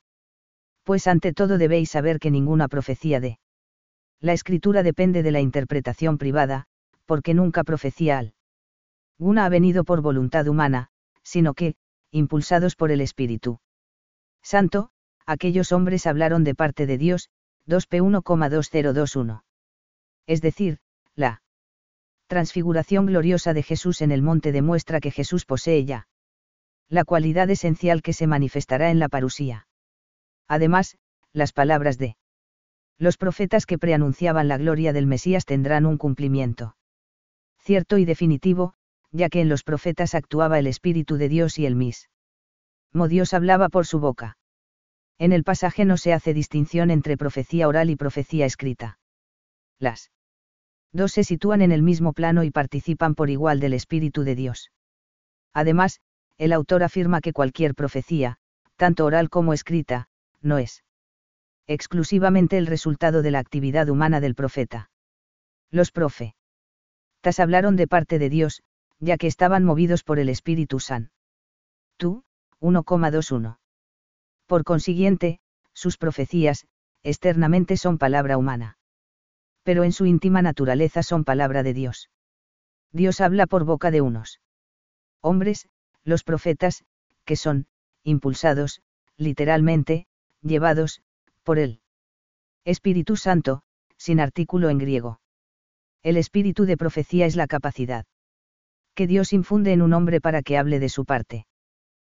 Pues 0.84 1.06
ante 1.06 1.32
todo 1.32 1.58
debéis 1.58 1.90
saber 1.90 2.18
que 2.18 2.30
ninguna 2.30 2.68
profecía 2.68 3.20
de 3.20 3.38
la 4.20 4.32
escritura 4.32 4.82
depende 4.82 5.22
de 5.22 5.30
la 5.30 5.40
interpretación 5.40 6.16
privada, 6.16 6.64
porque 7.04 7.34
nunca 7.34 7.64
profecía 7.64 8.18
al 8.18 8.35
una 9.18 9.44
ha 9.44 9.48
venido 9.48 9.84
por 9.84 10.02
voluntad 10.02 10.46
humana, 10.48 10.88
sino 11.22 11.54
que, 11.54 11.74
impulsados 12.10 12.76
por 12.76 12.90
el 12.90 13.00
Espíritu 13.00 13.60
Santo, 14.42 14.90
aquellos 15.26 15.72
hombres 15.72 16.06
hablaron 16.06 16.44
de 16.44 16.54
parte 16.54 16.86
de 16.86 16.98
Dios, 16.98 17.30
2p1,2021. 17.66 19.42
Es 20.26 20.40
decir, 20.40 20.78
la 21.14 21.42
transfiguración 22.28 23.06
gloriosa 23.06 23.54
de 23.54 23.62
Jesús 23.62 24.02
en 24.02 24.12
el 24.12 24.22
monte 24.22 24.52
demuestra 24.52 25.00
que 25.00 25.10
Jesús 25.10 25.44
posee 25.44 25.84
ya 25.84 26.08
la 26.88 27.04
cualidad 27.04 27.50
esencial 27.50 28.02
que 28.02 28.12
se 28.12 28.26
manifestará 28.26 28.90
en 28.90 28.98
la 29.00 29.08
parusía. 29.08 29.66
Además, 30.46 30.96
las 31.32 31.52
palabras 31.52 31.98
de 31.98 32.16
los 32.98 33.16
profetas 33.16 33.66
que 33.66 33.78
preanunciaban 33.78 34.48
la 34.48 34.58
gloria 34.58 34.92
del 34.92 35.06
Mesías 35.06 35.44
tendrán 35.44 35.86
un 35.86 35.98
cumplimiento 35.98 36.76
cierto 37.58 37.98
y 37.98 38.04
definitivo, 38.04 38.74
ya 39.12 39.28
que 39.28 39.40
en 39.40 39.48
los 39.48 39.62
profetas 39.62 40.14
actuaba 40.14 40.58
el 40.58 40.66
Espíritu 40.66 41.16
de 41.16 41.28
Dios 41.28 41.58
y 41.58 41.66
el 41.66 41.76
mismo 41.76 43.08
Dios 43.08 43.34
hablaba 43.34 43.68
por 43.68 43.86
su 43.86 44.00
boca. 44.00 44.36
En 45.18 45.32
el 45.32 45.44
pasaje 45.44 45.84
no 45.84 45.96
se 45.96 46.12
hace 46.12 46.34
distinción 46.34 46.90
entre 46.90 47.16
profecía 47.16 47.68
oral 47.68 47.90
y 47.90 47.96
profecía 47.96 48.46
escrita. 48.46 48.98
Las 49.78 50.10
dos 50.92 51.12
se 51.12 51.24
sitúan 51.24 51.62
en 51.62 51.72
el 51.72 51.82
mismo 51.82 52.12
plano 52.12 52.42
y 52.44 52.50
participan 52.50 53.14
por 53.14 53.30
igual 53.30 53.60
del 53.60 53.74
Espíritu 53.74 54.22
de 54.22 54.34
Dios. 54.34 54.70
Además, 55.52 56.00
el 56.38 56.52
autor 56.52 56.82
afirma 56.82 57.20
que 57.20 57.32
cualquier 57.32 57.74
profecía, 57.74 58.38
tanto 58.76 59.04
oral 59.04 59.30
como 59.30 59.52
escrita, 59.52 60.08
no 60.42 60.58
es 60.58 60.84
exclusivamente 61.66 62.58
el 62.58 62.66
resultado 62.66 63.22
de 63.22 63.30
la 63.30 63.40
actividad 63.40 63.88
humana 63.88 64.20
del 64.20 64.34
profeta. 64.34 64.90
Los 65.70 65.90
profetas 65.90 66.34
hablaron 67.38 67.76
de 67.76 67.88
parte 67.88 68.18
de 68.18 68.30
Dios, 68.30 68.62
ya 69.00 69.16
que 69.18 69.26
estaban 69.26 69.64
movidos 69.64 70.02
por 70.02 70.18
el 70.18 70.28
Espíritu 70.28 70.80
San. 70.80 71.10
Tú, 71.96 72.24
1,21. 72.60 73.58
Por 74.46 74.64
consiguiente, 74.64 75.40
sus 75.72 75.98
profecías, 75.98 76.66
externamente 77.02 77.76
son 77.76 77.98
palabra 77.98 78.38
humana. 78.38 78.78
Pero 79.62 79.84
en 79.84 79.92
su 79.92 80.06
íntima 80.06 80.42
naturaleza 80.42 81.02
son 81.02 81.24
palabra 81.24 81.62
de 81.62 81.74
Dios. 81.74 82.10
Dios 82.92 83.20
habla 83.20 83.46
por 83.46 83.64
boca 83.64 83.90
de 83.90 84.00
unos 84.00 84.40
hombres, 85.20 85.68
los 86.04 86.22
profetas, 86.22 86.84
que 87.24 87.34
son, 87.34 87.66
impulsados, 88.04 88.80
literalmente, 89.16 90.06
llevados, 90.40 91.02
por 91.42 91.58
él. 91.58 91.80
Espíritu 92.64 93.16
Santo, 93.16 93.62
sin 93.96 94.20
artículo 94.20 94.70
en 94.70 94.78
griego. 94.78 95.20
El 96.02 96.16
espíritu 96.16 96.64
de 96.64 96.76
profecía 96.76 97.26
es 97.26 97.34
la 97.34 97.48
capacidad 97.48 98.06
que 98.96 99.06
Dios 99.06 99.32
infunde 99.32 99.72
en 99.72 99.82
un 99.82 99.92
hombre 99.92 100.20
para 100.20 100.42
que 100.42 100.58
hable 100.58 100.80
de 100.80 100.88
su 100.88 101.04
parte. 101.04 101.46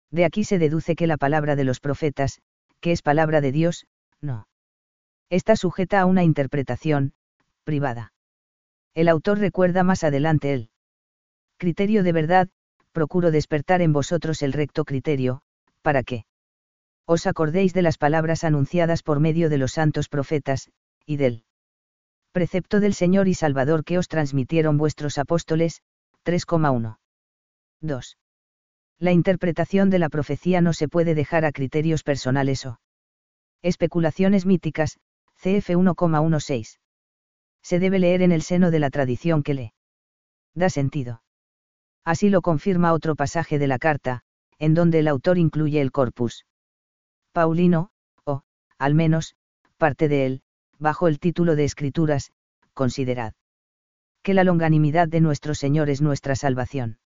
De 0.10 0.26
aquí 0.26 0.44
se 0.44 0.58
deduce 0.58 0.96
que 0.96 1.06
la 1.06 1.18
palabra 1.18 1.56
de 1.56 1.65
los 1.65 1.80
profetas, 1.80 2.39
que 2.80 2.92
es 2.92 3.04
palabra 3.04 3.42
de 3.42 3.52
Dios, 3.52 3.86
no. 4.22 4.48
Está 5.30 5.56
sujeta 5.56 6.00
a 6.00 6.06
una 6.06 6.24
interpretación, 6.24 7.13
privada. 7.63 8.13
El 8.96 9.10
autor 9.10 9.38
recuerda 9.38 9.84
más 9.84 10.04
adelante 10.04 10.54
el 10.54 10.70
criterio 11.58 12.02
de 12.02 12.13
verdad, 12.13 12.50
procuro 12.92 13.30
despertar 13.30 13.82
en 13.82 13.94
vosotros 13.94 14.42
el 14.42 14.54
recto 14.54 14.86
criterio, 14.86 15.42
para 15.84 16.02
que 16.02 16.26
os 17.06 17.28
acordéis 17.28 17.74
de 17.74 17.82
las 17.82 17.98
palabras 17.98 18.44
anunciadas 18.44 19.04
por 19.04 19.20
medio 19.20 19.50
de 19.50 19.58
los 19.58 19.74
santos 19.74 20.10
profetas, 20.10 20.70
y 21.06 21.18
del 21.18 21.44
precepto 22.32 22.80
del 22.80 22.94
Señor 22.94 23.28
y 23.28 23.34
Salvador 23.34 23.84
que 23.84 23.98
os 23.98 24.08
transmitieron 24.08 24.78
vuestros 24.78 25.18
apóstoles, 25.18 25.82
3,1. 26.30 27.00
2. 27.82 28.18
La 29.00 29.12
interpretación 29.12 29.89
de 29.89 29.98
la 29.98 30.10
profecía 30.10 30.62
no 30.62 30.74
se 30.74 30.88
puede 30.88 31.15
dejar 31.15 31.44
a 31.44 31.52
criterios 31.52 32.04
personales 32.04 32.68
o 32.68 32.80
especulaciones 33.63 34.46
míticas, 34.46 35.00
CF 35.38 35.70
1,16. 35.70 36.78
Se 37.63 37.80
debe 37.80 37.98
leer 37.98 38.22
en 38.22 38.32
el 38.32 38.44
seno 38.44 38.70
de 38.70 38.78
la 38.78 38.92
tradición 38.92 39.42
que 39.42 39.56
le 39.56 39.74
da 40.54 40.70
sentido. 40.70 41.24
Así 42.06 42.30
lo 42.30 42.44
confirma 42.44 42.94
otro 42.94 43.15
pasaje 43.15 43.58
de 43.58 43.68
la 43.68 43.80
carta, 43.80 44.22
en 44.60 44.76
donde 44.76 45.00
el 45.00 45.08
autor 45.08 45.39
incluye 45.39 45.82
el 45.82 45.92
corpus 45.92 46.46
Paulino, 47.32 47.89
o, 48.24 48.44
al 48.78 48.94
menos, 48.94 49.36
parte 49.78 50.08
de 50.08 50.28
él, 50.28 50.42
bajo 50.78 51.08
el 51.08 51.20
título 51.20 51.56
de 51.56 51.63
Escrituras, 51.63 52.32
considerad 52.76 53.34
que 54.23 54.34
la 54.34 54.43
longanimidad 54.43 55.08
de 55.08 55.21
nuestro 55.21 55.55
Señor 55.55 55.89
es 55.89 56.01
nuestra 56.01 56.36
salvación. 56.36 56.99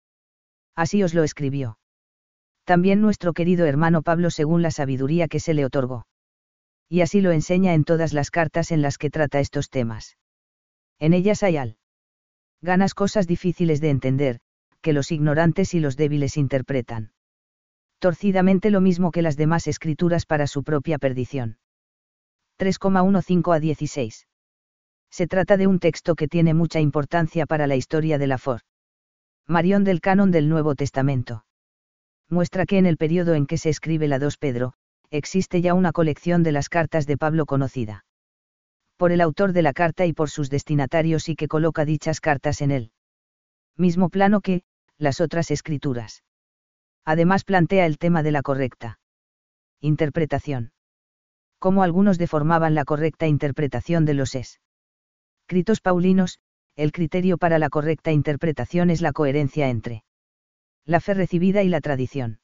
Así 0.76 1.04
os 1.04 1.13
lo 1.13 1.23
escribió. 1.23 1.78
También 2.65 3.02
nuestro 3.02 3.34
querido 3.34 3.65
hermano 3.65 4.02
Pablo 4.02 4.30
según 4.30 4.62
la 4.62 4.71
sabiduría 4.71 5.28
que 5.28 5.39
se 5.39 5.54
le 5.54 5.65
otorgó. 5.65 6.08
Y 6.89 7.02
así 7.02 7.21
lo 7.21 7.32
enseña 7.32 7.73
en 7.73 7.84
todas 7.84 8.13
las 8.13 8.32
cartas 8.32 8.71
en 8.71 8.82
las 8.82 8.97
que 8.97 9.10
trata 9.10 9.39
estos 9.39 9.69
temas. 9.69 10.17
En 10.99 11.13
ellas 11.13 11.43
hay 11.43 11.58
al 11.58 11.78
ganas 12.62 12.93
cosas 12.93 13.28
difíciles 13.28 13.82
de 13.82 13.89
entender, 13.89 14.39
que 14.82 14.93
los 14.93 15.12
ignorantes 15.12 15.73
y 15.73 15.82
los 15.82 15.97
débiles 15.97 16.38
interpretan. 16.38 17.12
Torcidamente 17.99 18.69
lo 18.69 18.80
mismo 18.80 19.12
que 19.12 19.21
las 19.21 19.36
demás 19.36 19.67
escrituras 19.67 20.26
para 20.26 20.47
su 20.47 20.63
propia 20.63 20.97
perdición. 20.97 21.58
3,15 22.60 23.56
a 23.56 23.60
16. 23.60 24.28
Se 25.13 25.28
trata 25.28 25.58
de 25.58 25.67
un 25.67 25.78
texto 25.78 26.15
que 26.15 26.28
tiene 26.28 26.56
mucha 26.56 26.80
importancia 26.80 27.45
para 27.45 27.67
la 27.67 27.76
historia 27.76 28.17
de 28.17 28.26
la 28.26 28.39
For. 28.39 28.62
Marión 29.47 29.84
del 29.84 30.02
canon 30.02 30.32
del 30.32 30.49
Nuevo 30.49 30.73
Testamento. 30.73 31.45
Muestra 32.32 32.65
que 32.65 32.80
en 32.80 32.88
el 32.88 32.97
periodo 32.97 33.36
en 33.36 33.45
que 33.45 33.60
se 33.60 33.69
escribe 33.69 34.08
la 34.08 34.17
2 34.17 34.38
Pedro, 34.38 34.73
existe 35.12 35.62
ya 35.62 35.76
una 35.76 35.91
colección 35.91 36.41
de 36.41 36.52
las 36.52 36.67
cartas 36.67 37.06
de 37.06 37.17
Pablo 37.17 37.45
conocida 37.45 38.06
por 38.97 39.12
el 39.12 39.21
autor 39.21 39.54
de 39.54 39.62
la 39.62 39.71
carta 39.71 40.08
y 40.08 40.13
por 40.13 40.32
sus 40.32 40.49
destinatarios 40.49 41.30
y 41.30 41.36
que 41.36 41.47
coloca 41.47 41.86
dichas 41.86 42.19
cartas 42.19 42.60
en 42.62 42.71
él 42.71 42.91
mismo 43.78 44.10
plano 44.10 44.41
que, 44.41 44.63
las 44.97 45.21
otras 45.21 45.52
escrituras. 45.52 46.23
Además 47.06 47.43
plantea 47.43 47.86
el 47.86 47.99
tema 47.99 48.23
de 48.23 48.32
la 48.32 48.41
correcta 48.41 48.97
interpretación. 49.80 50.71
Cómo 51.60 51.84
algunos 51.84 52.17
deformaban 52.17 52.73
la 52.73 52.84
correcta 52.84 53.28
interpretación 53.28 54.06
de 54.06 54.15
los 54.15 54.34
escritos 55.43 55.82
paulinos, 55.82 56.39
el 56.77 56.93
criterio 56.93 57.38
para 57.38 57.60
la 57.60 57.69
correcta 57.69 58.13
interpretación 58.13 58.89
es 58.89 59.01
la 59.01 59.12
coherencia 59.12 59.67
entre 59.69 60.06
la 60.86 61.01
fe 61.01 61.13
recibida 61.13 61.63
y 61.63 61.67
la 61.67 61.82
tradición. 61.82 62.39